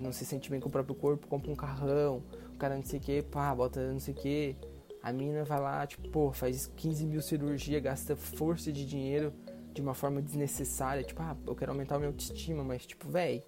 [0.00, 2.98] não se sente bem com o próprio corpo, compra um carrão, o cara não sei
[2.98, 4.56] o que, pá, bota não sei o que.
[5.02, 9.34] A mina vai lá, tipo, pô, faz 15 mil cirurgia, gasta força de dinheiro
[9.74, 11.04] de uma forma desnecessária.
[11.04, 13.44] Tipo, ah, eu quero aumentar a minha autoestima, mas, tipo, véi,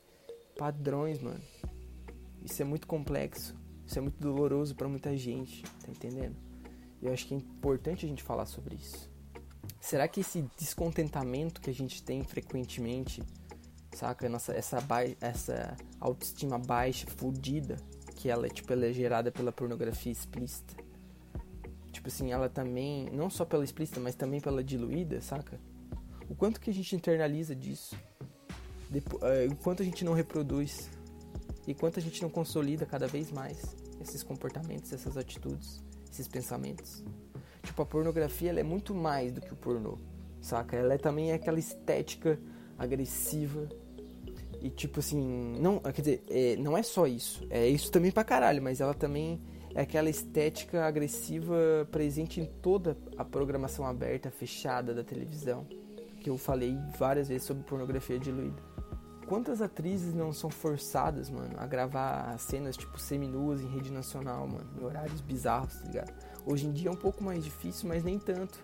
[0.59, 1.41] padrões, mano.
[2.45, 3.57] Isso é muito complexo.
[3.91, 6.37] Isso é muito doloroso para muita gente, tá entendendo?
[7.03, 9.11] E eu acho que é importante a gente falar sobre isso.
[9.81, 13.21] Será que esse descontentamento que a gente tem frequentemente
[13.93, 14.29] saca?
[14.29, 14.79] Nossa, essa,
[15.21, 17.79] essa autoestima baixa, fodida,
[18.15, 20.77] que ela, tipo, ela é gerada pela pornografia explícita.
[21.91, 25.59] Tipo assim, ela também, não só pela explícita, mas também pela diluída, saca?
[26.29, 27.97] O quanto que a gente internaliza disso?
[28.89, 30.89] Depois, uh, o quanto a gente não reproduz?
[31.67, 37.05] E quanto a gente não consolida cada vez mais esses comportamentos, essas atitudes, esses pensamentos?
[37.63, 39.99] Tipo, a pornografia ela é muito mais do que o pornô,
[40.41, 40.77] saca?
[40.77, 42.39] Ela é também aquela estética
[42.79, 43.69] agressiva.
[44.63, 47.47] E tipo assim, não, quer dizer, é, não é só isso.
[47.51, 49.41] É isso também pra caralho, mas ela também
[49.75, 55.67] é aquela estética agressiva presente em toda a programação aberta, fechada da televisão.
[56.21, 58.63] Que eu falei várias vezes sobre pornografia diluída.
[59.31, 64.69] Quantas atrizes não são forçadas, mano, a gravar cenas tipo seminuas em rede nacional, mano,
[64.77, 66.13] em horários bizarros, tá ligado?
[66.45, 68.59] Hoje em dia é um pouco mais difícil, mas nem tanto.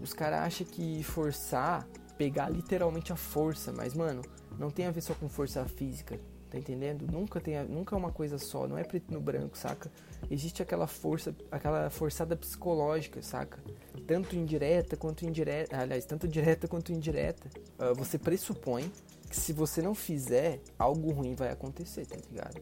[0.00, 4.22] Os caras acham que forçar pegar literalmente a força, mas mano,
[4.58, 6.18] não tem a ver só com força física,
[6.50, 7.06] tá entendendo?
[7.06, 9.88] Nunca tem, nunca é uma coisa só, não é preto no branco, saca?
[10.28, 13.62] Existe aquela força, aquela forçada psicológica, saca?
[14.04, 17.48] Tanto indireta quanto indireta, aliás, tanto direta quanto indireta.
[17.78, 18.90] Uh, você pressupõe
[19.28, 22.60] que se você não fizer, algo ruim vai acontecer, tá ligado?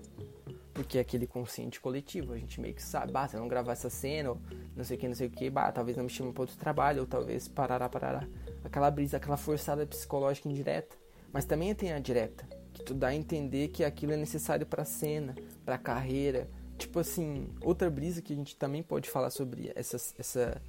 [0.75, 3.73] Porque é aquele consciente coletivo, a gente meio que sabe, bah, se eu não gravar
[3.73, 4.41] essa cena, ou
[4.75, 6.57] não sei o que, não sei o que, bah, talvez não me chame para outro
[6.57, 8.27] trabalho, ou talvez parará, parará
[8.65, 10.97] aquela brisa, aquela forçada psicológica indireta,
[11.33, 14.83] mas também tem a direta, que tu dá a entender que aquilo é necessário para
[14.83, 16.49] a cena, para a carreira.
[16.77, 20.61] Tipo assim, outra brisa que a gente também pode falar sobre essa, essa,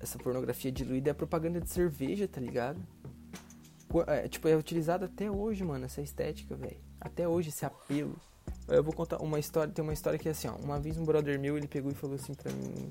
[0.00, 2.84] essa pornografia diluída é a propaganda de cerveja, tá ligado?
[4.06, 6.78] É, tipo, é utilizada até hoje, mano, essa estética, velho.
[7.00, 8.16] Até hoje, esse apelo.
[8.68, 10.54] Eu vou contar uma história, tem uma história que é assim, ó.
[10.56, 12.88] Uma vez um brother meu, ele pegou e falou assim pra mim...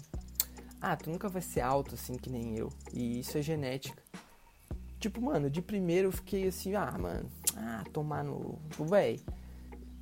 [0.79, 2.69] Ah, tu nunca vai ser alto assim que nem eu.
[2.91, 4.01] E isso é genética.
[4.99, 8.59] Tipo, mano, de primeiro eu fiquei assim, ah, mano, ah, tomar no.
[8.89, 9.19] Véi.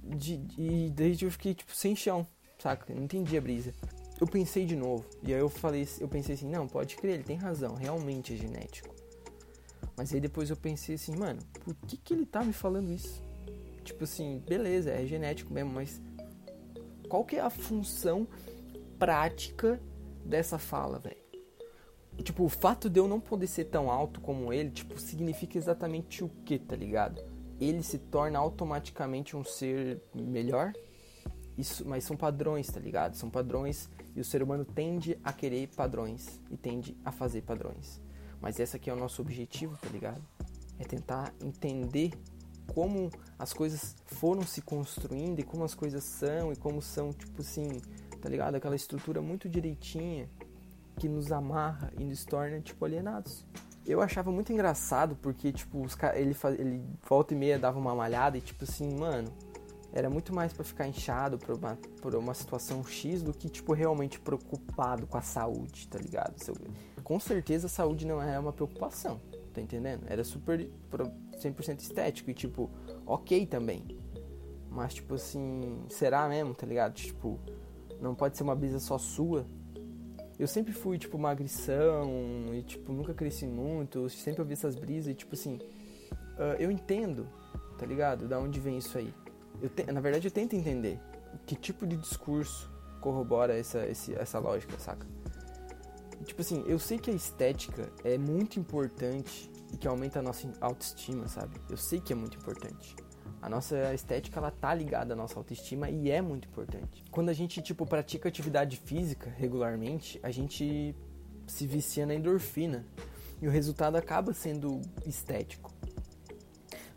[0.04, 2.26] De, e desde eu fiquei, tipo, sem chão,
[2.58, 2.94] saca?
[2.94, 3.74] não entendi a brisa.
[4.20, 5.06] Eu pensei de novo.
[5.24, 8.38] E aí eu falei, eu pensei assim, não, pode crer, ele tem razão, realmente é
[8.38, 8.99] genético.
[10.00, 13.22] Mas aí depois eu pensei assim, mano, por que, que ele tá me falando isso?
[13.84, 16.02] Tipo assim, beleza, é genético mesmo, mas
[17.10, 18.26] qual que é a função
[18.98, 19.78] prática
[20.24, 21.18] dessa fala, velho?
[22.24, 26.24] tipo, o fato de eu não poder ser tão alto como ele, tipo, significa exatamente
[26.24, 27.22] o que, tá ligado?
[27.60, 30.72] Ele se torna automaticamente um ser melhor?
[31.58, 33.16] Isso, mas são padrões, tá ligado?
[33.16, 38.00] São padrões e o ser humano tende a querer padrões e tende a fazer padrões.
[38.42, 40.22] Mas esse aqui é o nosso objetivo, tá ligado?
[40.78, 42.12] É tentar entender
[42.74, 47.42] como as coisas foram se construindo e como as coisas são e como são, tipo
[47.42, 47.82] assim,
[48.22, 48.56] tá ligado?
[48.56, 50.30] Aquela estrutura muito direitinha
[50.98, 53.46] que nos amarra e nos torna, tipo, alienados.
[53.86, 58.38] Eu achava muito engraçado porque, tipo, os ele, ele volta e meia dava uma malhada
[58.38, 59.34] e, tipo assim, mano,
[59.92, 63.74] era muito mais para ficar inchado por uma, por uma situação X do que, tipo,
[63.74, 66.36] realmente preocupado com a saúde, tá ligado?
[67.10, 69.20] Com certeza a saúde não era uma preocupação,
[69.52, 70.04] tá entendendo?
[70.08, 72.70] Era super 100% estético e, tipo,
[73.04, 73.84] ok também.
[74.70, 76.94] Mas, tipo assim, será mesmo, tá ligado?
[76.94, 77.40] Tipo,
[78.00, 79.48] não pode ser uma brisa só sua,
[80.38, 85.16] eu sempre fui, tipo, magrição e, tipo, nunca cresci muito, sempre ouvi essas brisas e,
[85.16, 87.28] tipo, assim, uh, eu entendo,
[87.80, 88.28] tá ligado?
[88.28, 89.12] Da onde vem isso aí.
[89.60, 91.00] Eu te, na verdade, eu tento entender
[91.48, 95.08] que tipo de discurso corrobora essa, essa lógica, saca?
[96.26, 100.52] Tipo assim, eu sei que a estética é muito importante e que aumenta a nossa
[100.60, 101.60] autoestima, sabe?
[101.70, 102.96] Eu sei que é muito importante.
[103.42, 107.06] A nossa estética ela tá ligada à nossa autoestima e é muito importante.
[107.10, 110.94] Quando a gente tipo pratica atividade física regularmente, a gente
[111.48, 112.86] se vicia na endorfina
[113.42, 115.74] e o resultado acaba sendo estético.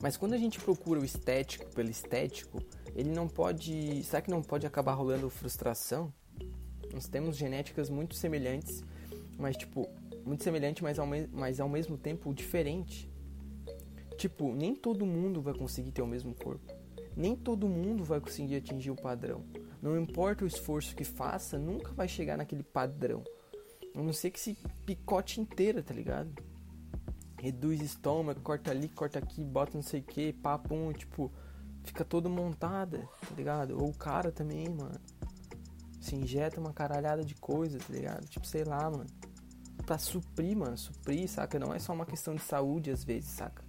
[0.01, 2.61] Mas quando a gente procura o estético pelo estético,
[2.95, 4.03] ele não pode.
[4.03, 6.13] Será que não pode acabar rolando frustração?
[6.93, 8.83] Nós temos genéticas muito semelhantes,
[9.43, 9.89] mas tipo,
[10.25, 13.11] muito semelhante, mas ao, me mas ao mesmo tempo diferente.
[14.17, 16.73] Tipo, nem todo mundo vai conseguir ter o mesmo corpo.
[17.17, 19.45] Nem todo mundo vai conseguir atingir o padrão.
[19.83, 23.25] Não importa o esforço que faça, nunca vai chegar naquele padrão.
[23.95, 26.33] A não ser que se picote inteira, tá ligado?
[27.43, 31.29] reduz estômago, corta ali, corta aqui, bota não sei o que, papo, tipo,
[31.83, 33.83] fica todo montada, tá ligado?
[33.83, 34.95] Ou o cara também, mano,
[36.01, 38.29] se injeta uma caralhada de coisa, tá ligado?
[38.29, 39.07] Tipo, sei lá, mano,
[39.83, 41.59] pra suprir, mano, suprir, saca?
[41.59, 43.63] Não é só uma questão de saúde às vezes, saca?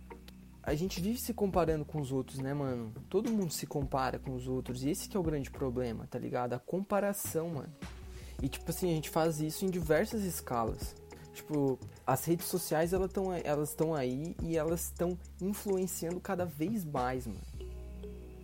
[0.62, 2.94] A gente vive se comparando com os outros, né, mano?
[3.10, 6.18] Todo mundo se compara com os outros e esse que é o grande problema, tá
[6.18, 6.54] ligado?
[6.54, 7.74] A comparação, mano.
[8.42, 10.96] E tipo assim, a gente faz isso em diversas escalas.
[11.34, 16.86] Tipo, as redes sociais elas estão elas estão aí e elas estão influenciando cada vez
[16.86, 17.42] mais, mano.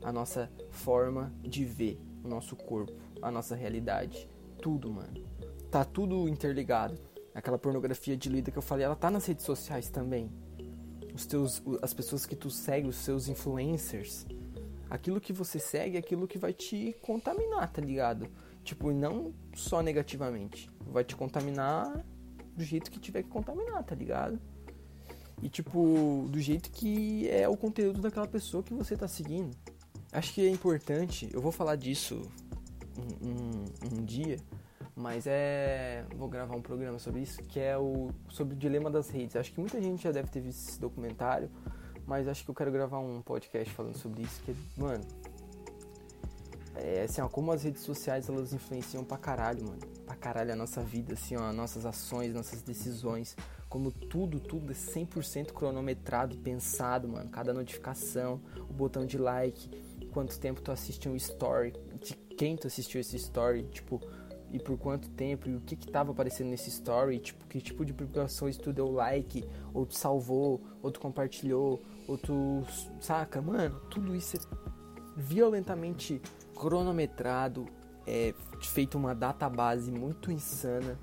[0.03, 4.27] A nossa forma de ver o nosso corpo, a nossa realidade,
[4.61, 5.23] tudo, mano.
[5.71, 6.97] Tá tudo interligado.
[7.39, 10.29] Aquela pornografia de lida que eu falei, ela tá nas redes sociais também.
[11.15, 14.27] Os teus as pessoas que tu segue, os seus influencers,
[14.89, 18.29] aquilo que você segue é aquilo que vai te contaminar, tá ligado?
[18.61, 22.05] Tipo, não só negativamente, vai te contaminar
[22.57, 24.37] do jeito que tiver que contaminar, tá ligado?
[25.41, 29.55] E tipo, do jeito que é o conteúdo daquela pessoa que você tá seguindo.
[30.11, 32.21] Acho que é importante, eu vou falar disso
[32.97, 34.35] um, um, um dia,
[34.99, 36.05] mas é.
[36.15, 38.11] Vou gravar um programa sobre isso, que é o.
[38.29, 39.35] sobre o dilema das redes.
[39.35, 41.49] Acho que muita gente já deve ter visto esse documentário,
[42.05, 45.03] mas acho que eu quero gravar um podcast falando sobre isso, que, mano.
[46.75, 50.55] É assim, ó, como as redes sociais elas influenciam pra caralho, mano pra caralho a
[50.55, 53.37] nossa vida, assim, ó, nossas ações, nossas decisões.
[53.69, 57.29] Como tudo, tudo é 100% cronometrado, pensado, mano.
[57.29, 59.69] Cada notificação, o botão de like,
[60.11, 64.01] quanto tempo tu assiste um story, de quem tu assistiu esse story, tipo,
[64.51, 67.85] e por quanto tempo, e o que que tava aparecendo nesse story, tipo, que tipo
[67.85, 72.63] de publicações tu deu like, ou tu salvou, ou tu compartilhou, ou tu,
[72.99, 74.39] saca, mano, tudo isso é
[75.15, 76.21] violentamente
[76.55, 77.67] cronometrado,
[78.07, 80.97] é feito uma database muito insana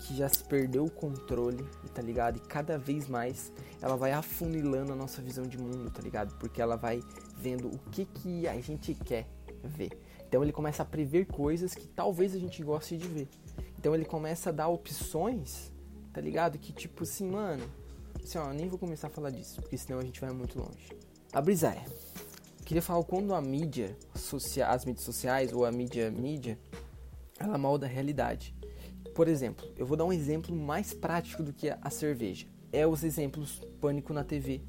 [0.00, 2.36] que já se perdeu o controle, tá ligado?
[2.36, 6.34] E cada vez mais ela vai afunilando a nossa visão de mundo, tá ligado?
[6.38, 7.02] Porque ela vai
[7.36, 9.26] vendo o que que a gente quer
[9.64, 9.90] ver.
[10.28, 13.28] Então ele começa a prever coisas que talvez a gente goste de ver.
[13.78, 15.72] Então ele começa a dar opções,
[16.12, 16.58] tá ligado?
[16.58, 17.64] Que tipo assim, mano,
[18.22, 20.58] assim, ó, eu nem vou começar a falar disso, porque senão a gente vai muito
[20.58, 20.90] longe.
[21.32, 21.84] A brisa é,
[22.66, 23.96] queria falar quando a mídia,
[24.66, 26.58] as mídias sociais ou a mídia mídia,
[27.38, 28.54] ela molda a realidade.
[29.14, 32.46] Por exemplo, eu vou dar um exemplo mais prático do que a cerveja.
[32.70, 34.60] É os exemplos Pânico na TV,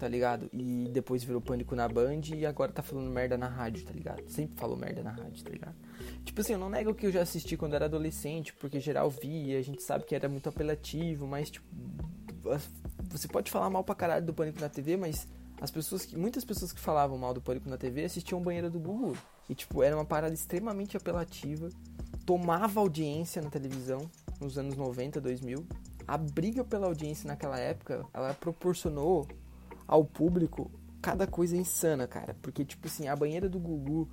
[0.00, 0.48] tá ligado?
[0.50, 4.26] E depois virou Pânico na Band e agora tá falando merda na rádio, tá ligado?
[4.28, 5.74] Sempre falou merda na rádio, tá ligado?
[6.24, 9.58] Tipo assim, eu não nego que eu já assisti quando era adolescente, porque geral via,
[9.58, 11.66] a gente sabe que era muito apelativo, mas tipo,
[13.10, 15.28] você pode falar mal pra caralho do Pânico na TV, mas
[15.60, 18.80] as pessoas que, muitas pessoas que falavam mal do Pânico na TV assistiam Banheira do
[18.80, 19.14] Gugu.
[19.50, 21.68] E tipo, era uma parada extremamente apelativa,
[22.24, 24.10] tomava audiência na televisão
[24.40, 25.66] nos anos 90, 2000.
[26.08, 29.28] A briga pela audiência naquela época, ela proporcionou
[29.90, 30.70] ao público
[31.02, 32.36] cada coisa insana, cara.
[32.40, 34.08] Porque tipo assim, a Banheira do Gugu,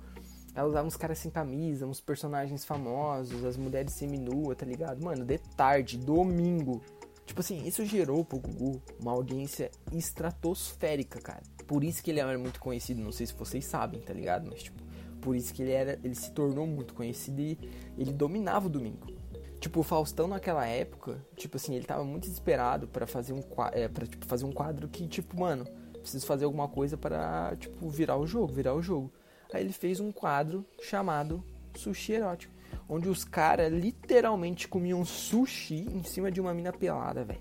[0.52, 5.00] ela usava uns caras sem camisa, uns personagens famosos, as mulheres seminua, tá ligado?
[5.00, 6.82] Mano, de tarde, domingo,
[7.24, 11.42] Tipo assim, isso gerou pro Gugu uma audiência estratosférica, cara.
[11.66, 14.48] Por isso que ele era muito conhecido, não sei se vocês sabem, tá ligado?
[14.48, 14.82] Mas tipo,
[15.20, 17.58] por isso que ele era, ele se tornou muito conhecido e
[17.98, 19.17] ele dominava o domingo.
[19.60, 23.42] Tipo, o Faustão naquela época, tipo assim, ele tava muito desesperado para fazer um
[23.72, 25.64] é, para tipo, fazer um quadro que tipo, mano,
[26.00, 29.12] preciso fazer alguma coisa para tipo virar o jogo, virar o jogo.
[29.52, 31.42] Aí ele fez um quadro chamado
[31.74, 37.40] Sushi Erótico onde os caras literalmente comiam sushi em cima de uma mina pelada, velho.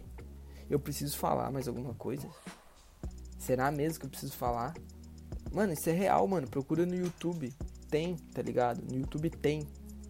[0.69, 2.27] Eu preciso falar mais alguma coisa?
[3.37, 4.75] Será mesmo que eu preciso falar?
[5.53, 6.47] Mano, isso é real, mano.
[6.47, 7.53] Procura no YouTube.
[7.89, 8.83] Tem, tá ligado?
[8.91, 9.65] No YouTube tem.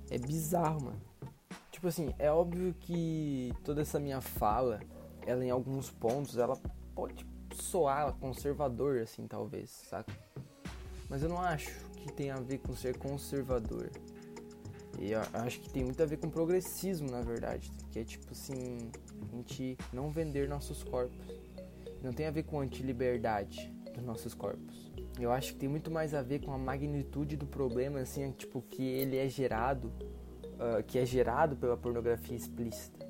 [0.10, 1.07] É bizarro, mano.
[1.78, 4.80] Tipo assim, é óbvio que toda essa minha fala,
[5.28, 6.60] ela em alguns pontos, ela
[6.96, 7.24] pode
[7.54, 10.12] soar conservador, assim, talvez, saca?
[11.08, 13.92] Mas eu não acho que tem a ver com ser conservador.
[14.98, 17.72] E eu acho que tem muito a ver com progressismo, na verdade.
[17.92, 18.90] Que é tipo assim,
[19.32, 21.28] a gente não vender nossos corpos.
[22.02, 24.92] Não tem a ver com anti-liberdade dos nossos corpos.
[25.20, 28.64] Eu acho que tem muito mais a ver com a magnitude do problema, assim, tipo,
[28.64, 29.94] que ele é gerado,
[30.58, 33.08] uh, que é gerado pela pornografia explícita.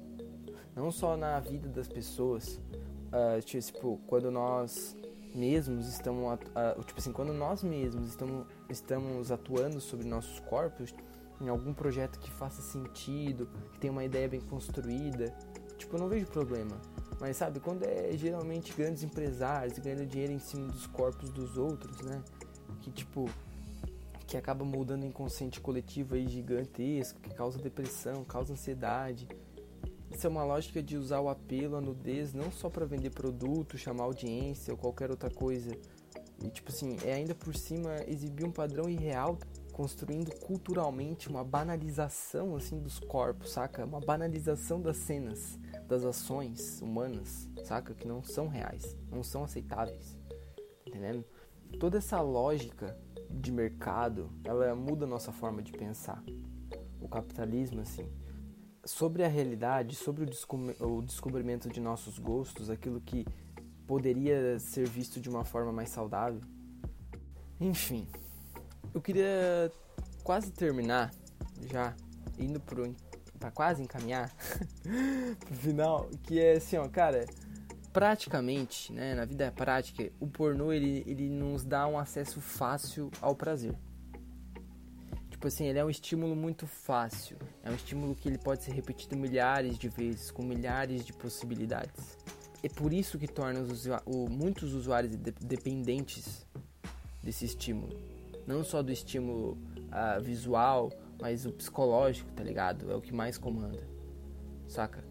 [0.76, 2.62] Não só na vida das pessoas,
[3.08, 4.96] uh, tipo, quando nós
[5.34, 10.94] mesmos estamos, uh, tipo assim, quando nós mesmos estamos, estamos atuando sobre nossos corpos,
[11.40, 15.34] em algum projeto que faça sentido, que tenha uma ideia bem construída,
[15.78, 16.76] tipo, não vejo problema.
[17.20, 22.02] Mas sabe, quando é geralmente grandes empresários ganhando dinheiro em cima dos corpos dos outros,
[22.02, 22.22] né?
[22.82, 23.30] Que tipo,
[24.28, 29.26] que acaba moldando o inconsciente coletivo aí gigantesco, que causa depressão, causa ansiedade.
[30.12, 33.78] Isso é uma lógica de usar o apelo, a nudez, não só para vender produto,
[33.78, 35.72] chamar audiência ou qualquer outra coisa.
[36.44, 39.38] E tipo assim, é ainda por cima exibir um padrão irreal
[39.72, 43.86] construindo culturalmente uma banalização assim dos corpos, saca?
[43.86, 45.58] Uma banalização das cenas,
[45.88, 47.94] das ações humanas, saca?
[47.94, 50.18] Que não são reais, não são aceitáveis.
[50.86, 51.24] Entendendo?
[51.80, 52.98] Toda essa lógica
[53.30, 56.24] de mercado, ela muda a nossa forma de pensar.
[57.00, 58.10] O capitalismo assim,
[58.84, 63.26] sobre a realidade, sobre o, o descobrimento de nossos gostos, aquilo que
[63.86, 66.42] poderia ser visto de uma forma mais saudável.
[67.60, 68.08] Enfim,
[68.94, 69.72] eu queria
[70.24, 71.12] quase terminar
[71.72, 71.96] já,
[72.38, 72.94] indo pro,
[73.40, 74.34] pra quase encaminhar
[75.40, 77.26] pro final, que é assim, ó, cara,
[77.98, 83.36] praticamente, né, na vida prática, o pornô ele, ele nos dá um acesso fácil ao
[83.36, 83.74] prazer.
[85.32, 87.38] Tipo assim, ele é um estímulo muito fácil.
[87.64, 92.18] É um estímulo que ele pode ser repetido milhares de vezes, com milhares de possibilidades.
[92.62, 96.46] É por isso que torna os, o, muitos usuários de, dependentes
[97.24, 97.98] desse estímulo
[98.48, 99.58] não só do estímulo
[99.92, 100.90] uh, visual,
[101.22, 102.90] mas o psicológico, tá ligado?
[102.90, 103.86] É o que mais comanda,
[104.70, 105.04] saca?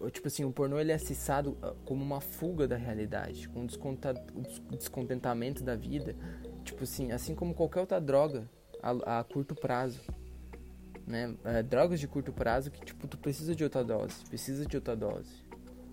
[0.00, 3.66] O, tipo assim, o pornô ele é acessado ah, como uma fuga da realidade, com
[4.70, 6.16] descontentamento da vida,
[6.64, 8.48] tipo assim, assim como qualquer outra droga
[8.82, 10.00] a, a curto prazo,
[11.06, 11.36] né?
[11.44, 14.96] É, drogas de curto prazo que tipo tu precisa de outra dose, precisa de outra
[14.96, 15.44] dose.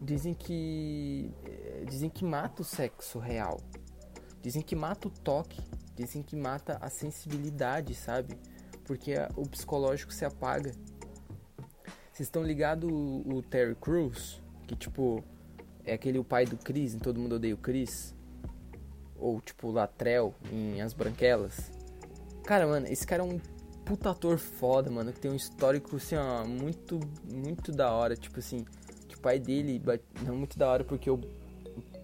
[0.01, 3.61] Dizem que eh, dizem que mata o sexo real,
[4.41, 5.61] dizem que mata o toque,
[5.95, 8.35] Dizem que mata a sensibilidade, sabe?
[8.83, 10.71] Porque o psicológico se apaga.
[12.13, 14.39] Vocês estão ligados o, o Terry Crews?
[14.67, 15.23] Que tipo,
[15.83, 18.13] é aquele o pai do Chris, em Todo Mundo Odeia o Chris?
[19.17, 21.71] Ou tipo Latrell em As Branquelas?
[22.45, 23.39] Cara, mano, esse cara é um
[23.83, 26.99] puta ator foda, mano, que tem um histórico assim, ó, muito,
[27.33, 28.15] muito da hora.
[28.15, 28.63] Tipo assim,
[29.07, 29.81] que o pai dele,
[30.23, 31.19] não muito da hora porque eu.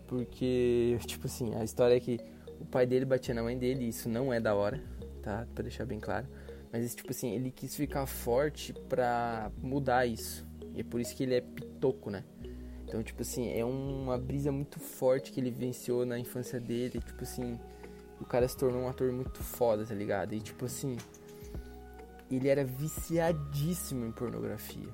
[0.07, 2.19] Porque, tipo assim, a história é que
[2.59, 4.81] o pai dele batia na mãe dele, isso não é da hora,
[5.21, 5.45] tá?
[5.53, 6.25] Pra deixar bem claro.
[6.71, 10.45] Mas, tipo assim, ele quis ficar forte pra mudar isso.
[10.75, 12.23] E é por isso que ele é pitoco, né?
[12.85, 16.99] Então, tipo assim, é uma brisa muito forte que ele venceu na infância dele.
[16.99, 17.59] Tipo assim,
[18.19, 20.33] o cara se tornou um ator muito foda, tá ligado?
[20.33, 20.97] E, tipo assim,
[22.29, 24.89] ele era viciadíssimo em pornografia.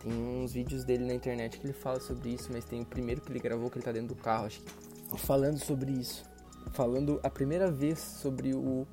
[0.00, 3.22] Tem uns vídeos dele na internet que ele fala sobre isso, mas tem o primeiro
[3.22, 6.24] que ele gravou que ele tá dentro do carro, acho que falando sobre isso
[6.72, 8.86] falando a primeira vez sobre o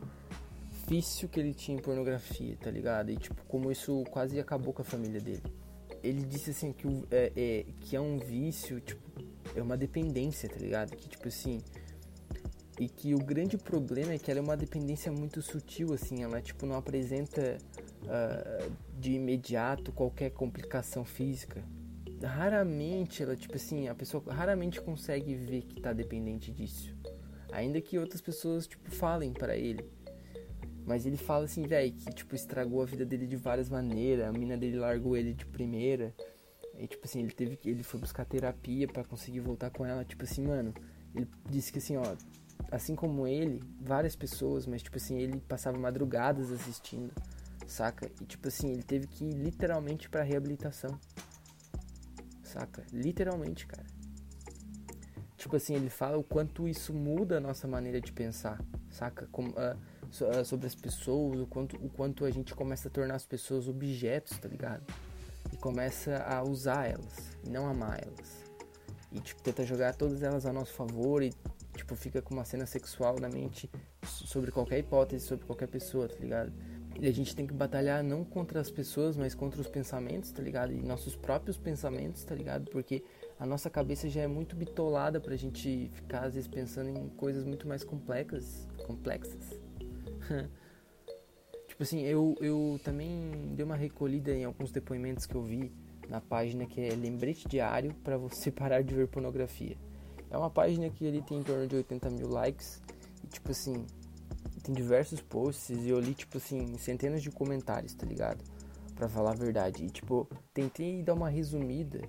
[0.88, 3.12] vício que ele tinha em pornografia, tá ligado?
[3.12, 5.44] E tipo, como isso quase acabou com a família dele.
[6.04, 9.02] Ele disse assim que, é, é, que é um vício, tipo,
[9.56, 10.96] é uma dependência, tá ligado?
[10.96, 11.62] Que tipo assim.
[12.80, 16.42] E que o grande problema é que ela é uma dependência muito sutil, assim, ela
[16.42, 17.58] tipo não apresenta
[18.04, 21.64] uh, de imediato qualquer complicação física.
[22.24, 26.96] Raramente ela, tipo assim, a pessoa raramente consegue ver que tá dependente disso.
[27.52, 29.84] Ainda que outras pessoas, tipo, falem para ele.
[30.92, 34.28] Mas ele fala assim, velho, que, tipo, estragou a vida dele de várias maneiras.
[34.28, 36.14] A mina dele largou ele de primeira.
[36.78, 37.58] E, tipo assim, ele teve.
[37.64, 40.04] Ele foi buscar terapia para conseguir voltar com ela.
[40.04, 40.74] Tipo assim, mano...
[41.16, 42.04] Ele disse que, assim, ó...
[42.70, 47.14] Assim como ele, várias pessoas, mas, tipo assim, ele passava madrugadas assistindo,
[47.66, 48.12] saca?
[48.20, 51.00] E, tipo assim, ele teve que ir literalmente pra reabilitação.
[52.44, 52.84] Saca?
[52.92, 53.88] Literalmente, cara.
[55.38, 59.28] Tipo assim, ele fala o quanto isso muda a nossa maneira de pensar, saca?
[59.32, 59.78] Como, uh,
[60.12, 64.38] sobre as pessoas, o quanto, o quanto a gente começa a tornar as pessoas objetos,
[64.38, 64.84] tá ligado?
[65.52, 68.42] E começa a usar elas, e não amar elas.
[69.12, 71.34] E, tipo, tenta jogar todas elas a nosso favor e,
[71.76, 73.70] tipo, fica com uma cena sexual na mente
[74.04, 76.54] sobre qualquer hipótese, sobre qualquer pessoa, tá ligado?
[77.00, 80.42] E a gente tem que batalhar não contra as pessoas, mas contra os pensamentos, tá
[80.42, 80.72] ligado?
[80.72, 82.70] E nossos próprios pensamentos, tá ligado?
[82.70, 83.04] Porque
[83.40, 87.44] a nossa cabeça já é muito bitolada pra gente ficar às vezes pensando em coisas
[87.44, 89.60] muito mais complexas, complexas.
[91.68, 95.72] Tipo assim, eu, eu também dei uma recolhida em alguns depoimentos que eu vi
[96.08, 99.78] na página que é Lembrete Diário para você parar de ver pornografia.
[100.30, 102.82] É uma página que ele tem em torno de 80 mil likes
[103.24, 103.86] e tipo assim,
[104.64, 108.44] tem diversos posts e eu li tipo assim, centenas de comentários, tá ligado?
[108.96, 109.86] Pra falar a verdade.
[109.86, 112.02] E tipo, tentei dar uma resumida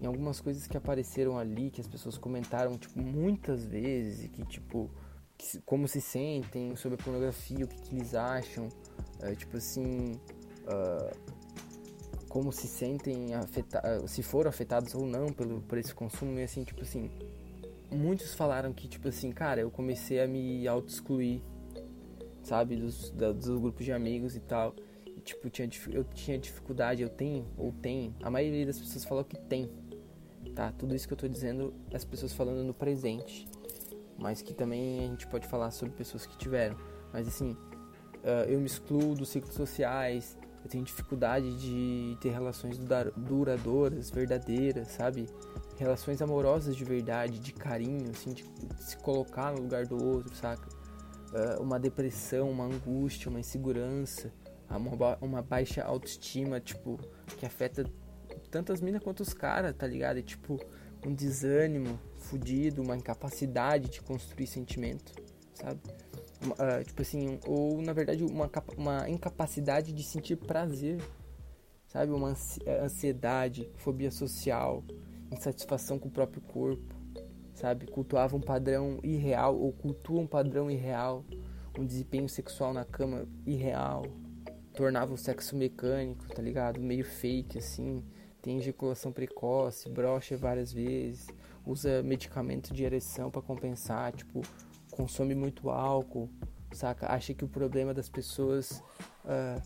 [0.00, 4.44] em algumas coisas que apareceram ali, que as pessoas comentaram tipo muitas vezes e que
[4.44, 4.90] tipo
[5.64, 8.68] como se sentem sobre a pornografia, o que, que eles acham,
[9.20, 10.12] é, tipo assim,
[10.64, 11.16] uh,
[12.28, 16.64] como se sentem afetados, se foram afetados ou não pelo por esse consumo e assim
[16.64, 17.10] tipo assim,
[17.90, 21.42] muitos falaram que tipo assim, cara, eu comecei a me auto excluir,
[22.42, 24.74] sabe, dos, da, dos grupos de amigos e tal.
[25.04, 28.14] E, tipo, tinha, eu tinha dificuldade, eu tenho ou tenho.
[28.22, 29.70] A maioria das pessoas falou que tem,
[30.54, 30.72] tá?
[30.72, 33.48] Tudo isso que eu tô dizendo, as pessoas falando no presente
[34.18, 36.76] mas que também a gente pode falar sobre pessoas que tiveram.
[37.12, 42.76] Mas assim, uh, eu me excluo dos ciclos sociais, eu tenho dificuldade de ter relações
[43.16, 45.28] duradouras, verdadeiras, sabe?
[45.76, 48.44] Relações amorosas de verdade, de carinho, assim, de
[48.78, 50.68] se colocar no lugar do outro, saca?
[51.32, 54.32] Uh, uma depressão, uma angústia, uma insegurança,
[54.68, 56.98] uma, uma baixa autoestima, tipo,
[57.36, 57.84] que afeta
[58.50, 60.18] tanto as minas quanto os caras, tá ligado?
[60.18, 60.58] E, tipo,
[61.06, 65.12] um desânimo fudido, uma incapacidade de construir sentimento,
[65.54, 65.80] sabe?
[66.42, 71.00] Uh, tipo assim, ou na verdade uma, uma incapacidade de sentir prazer,
[71.86, 72.12] sabe?
[72.12, 72.34] Uma
[72.66, 74.84] eh, ansiedade, fobia social,
[75.32, 76.94] insatisfação com o próprio corpo,
[77.54, 77.86] sabe?
[77.86, 81.24] Cultuava um padrão irreal ou cultua um padrão irreal,
[81.78, 84.04] um desempenho sexual na cama irreal,
[84.74, 86.80] tornava o sexo mecânico, tá ligado?
[86.80, 88.04] Meio fake assim,
[88.42, 91.26] tem ejaculação precoce, brocha várias vezes,
[91.66, 94.42] usa medicamento de ereção para compensar, tipo,
[94.90, 96.30] consome muito álcool,
[96.72, 97.12] saca?
[97.12, 98.82] Acha que o problema das pessoas.
[99.24, 99.60] Uh,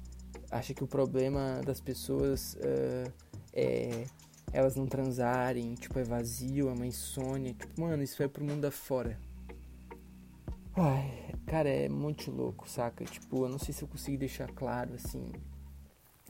[0.50, 3.12] acha que o problema das pessoas uh,
[3.52, 4.04] é
[4.52, 7.54] elas não transarem, tipo, é vazio, é uma insônia.
[7.54, 9.18] Tipo, mano, isso vai pro mundo afora.
[10.74, 13.04] Ai, cara, é muito louco, saca?
[13.04, 15.32] Tipo, eu não sei se eu consegui deixar claro, assim.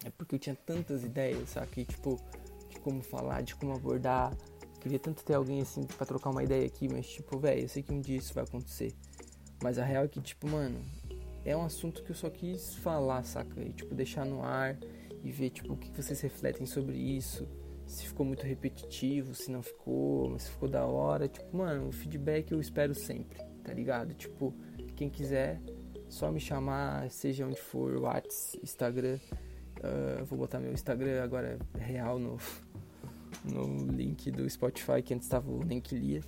[0.04, 1.80] É porque eu tinha tantas ideias, saca?
[1.80, 2.20] E, tipo,
[2.68, 4.36] de como falar, de como abordar,
[4.80, 7.82] Queria tanto ter alguém assim para trocar uma ideia aqui, mas tipo, velho, eu sei
[7.82, 8.94] que um dia isso vai acontecer.
[9.62, 10.80] Mas a real é que, tipo, mano,
[11.44, 13.60] é um assunto que eu só quis falar, saca?
[13.60, 14.78] E, tipo, deixar no ar
[15.22, 17.46] e ver, tipo, o que vocês refletem sobre isso.
[17.86, 21.28] Se ficou muito repetitivo, se não ficou, se ficou da hora.
[21.28, 24.14] Tipo, mano, o feedback eu espero sempre, tá ligado?
[24.14, 24.54] Tipo,
[24.96, 25.60] quem quiser,
[26.08, 29.18] só me chamar, seja onde for, WhatsApp, Instagram.
[29.78, 32.36] Uh, vou botar meu Instagram agora real no,
[33.44, 36.22] no link do Spotify, que antes estava o link lia.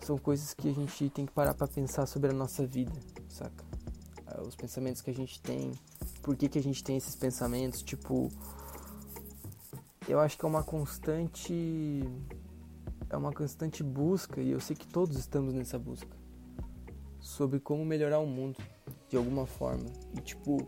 [0.00, 2.92] São coisas que a gente tem que parar para pensar sobre a nossa vida,
[3.28, 3.64] saca?
[4.26, 5.72] Ah, os pensamentos que a gente tem,
[6.22, 8.28] por que, que a gente tem esses pensamentos, tipo.
[10.08, 12.02] Eu acho que é uma constante.
[13.10, 16.14] É uma constante busca, e eu sei que todos estamos nessa busca,
[17.18, 18.58] sobre como melhorar o mundo,
[19.08, 19.86] de alguma forma.
[20.14, 20.58] E, tipo,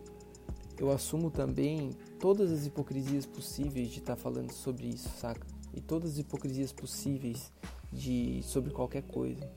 [0.79, 5.45] eu assumo também todas as hipocrisias possíveis de estar tá falando sobre isso, saca?
[5.73, 7.51] E todas as hipocrisias possíveis
[7.91, 9.49] de sobre qualquer coisa.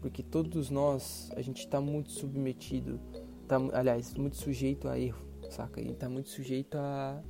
[0.00, 2.98] Porque todos nós, a gente está muito submetido,
[3.46, 5.80] tá, aliás, muito sujeito a erro, saca?
[5.80, 7.22] E tá muito sujeito a,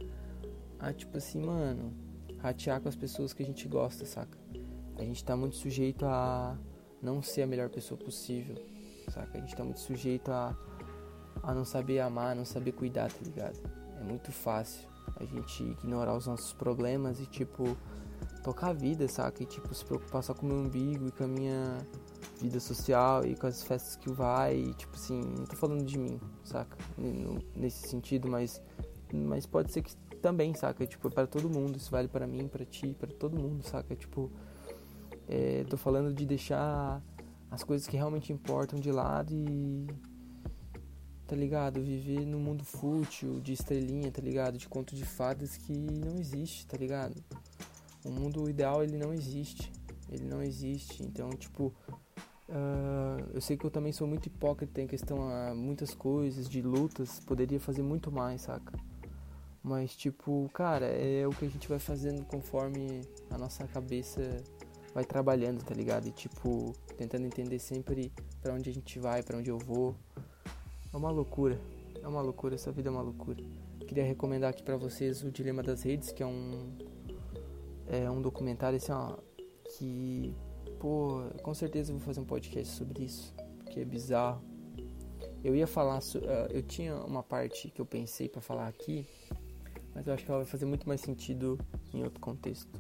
[0.79, 1.93] a tipo assim, mano,
[2.39, 4.39] ratear com as pessoas que a gente gosta, saca?
[4.97, 6.57] A gente tá muito sujeito a
[7.03, 8.57] não ser a melhor pessoa possível,
[9.09, 9.37] saca?
[9.37, 10.57] A gente tá muito sujeito a,
[11.43, 13.59] a não saber amar, não saber cuidar, tá ligado?
[13.99, 17.77] É muito fácil a gente ignorar os nossos problemas e, tipo,
[18.43, 19.43] tocar a vida, saca?
[19.43, 21.79] E tipo, se preocupar só com o meu umbigo e com a minha
[22.41, 24.57] vida social e com as festas que vai.
[24.57, 26.77] E, tipo assim, não tô falando de mim, saca?
[27.55, 28.61] Nesse sentido, mas,
[29.13, 30.87] mas pode ser que também, saca?
[30.87, 31.77] Tipo, é para todo mundo.
[31.77, 33.95] Isso vale para mim, para ti, para todo mundo, saca?
[33.95, 34.31] Tipo,
[35.29, 37.03] é, tô falando de deixar
[37.51, 39.87] as coisas que realmente importam de lado e.
[41.27, 41.81] Tá ligado?
[41.81, 44.59] Viver no mundo fútil, de estrelinha, tá ligado?
[44.59, 47.15] De conto de fadas que não existe, tá ligado?
[48.05, 49.71] O mundo ideal ele não existe.
[50.11, 51.03] Ele não existe.
[51.03, 51.73] Então, tipo,
[52.49, 56.61] uh, eu sei que eu também sou muito hipócrita em questão a muitas coisas, de
[56.63, 57.21] lutas.
[57.21, 58.79] Poderia fazer muito mais, saca?
[59.63, 64.21] Mas, tipo, cara, é o que a gente vai fazendo conforme a nossa cabeça
[64.95, 66.09] vai trabalhando, tá ligado?
[66.09, 69.95] E, tipo, tentando entender sempre para onde a gente vai, para onde eu vou.
[70.93, 71.61] É uma loucura.
[72.03, 73.45] É uma loucura, essa vida é uma loucura.
[73.87, 76.73] Queria recomendar aqui para vocês o Dilema das Redes, que é um
[77.91, 79.17] é um documentário assim, ó,
[79.77, 80.35] que,
[80.79, 84.43] pô, com certeza eu vou fazer um podcast sobre isso, porque é bizarro.
[85.43, 89.07] Eu ia falar, uh, eu tinha uma parte que eu pensei para falar aqui,
[89.95, 91.59] mas eu acho que ela vai fazer muito mais sentido
[91.93, 92.71] em outro contexto.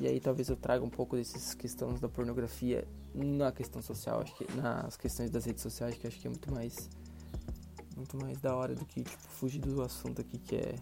[0.00, 4.34] E aí talvez eu traga um pouco dessas questões da pornografia na questão social, acho
[4.34, 6.88] que nas questões das redes sociais, que acho que é muito mais
[7.96, 10.74] muito mais da hora do que tipo, fugir do assunto aqui que é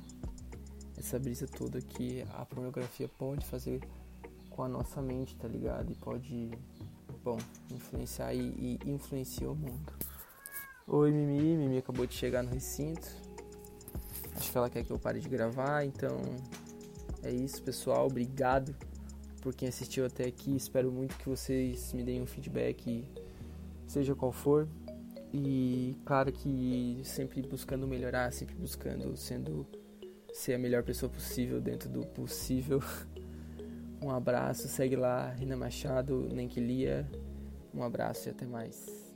[0.99, 3.80] essa brisa toda que a pornografia pode fazer
[4.51, 5.92] com a nossa mente, tá ligado?
[5.92, 6.51] E pode,
[7.22, 7.38] bom,
[7.70, 9.92] influenciar e, e o mundo.
[10.86, 13.09] Oi Mimi, Mimi acabou de chegar no recinto.
[14.34, 16.20] Acho que ela quer que eu pare de gravar, então
[17.22, 18.07] é isso, pessoal.
[18.07, 18.74] Obrigado
[19.40, 20.57] por quem assistiu até aqui.
[20.57, 23.05] Espero muito que vocês me deem um feedback,
[23.86, 24.68] seja qual for.
[25.32, 29.66] E claro que sempre buscando melhorar, sempre buscando sendo
[30.39, 32.80] ser a melhor pessoa possível dentro do possível.
[34.01, 37.11] Um abraço, segue lá, Rina Machado, nem que lia.
[37.74, 39.07] Um abraço e até mais.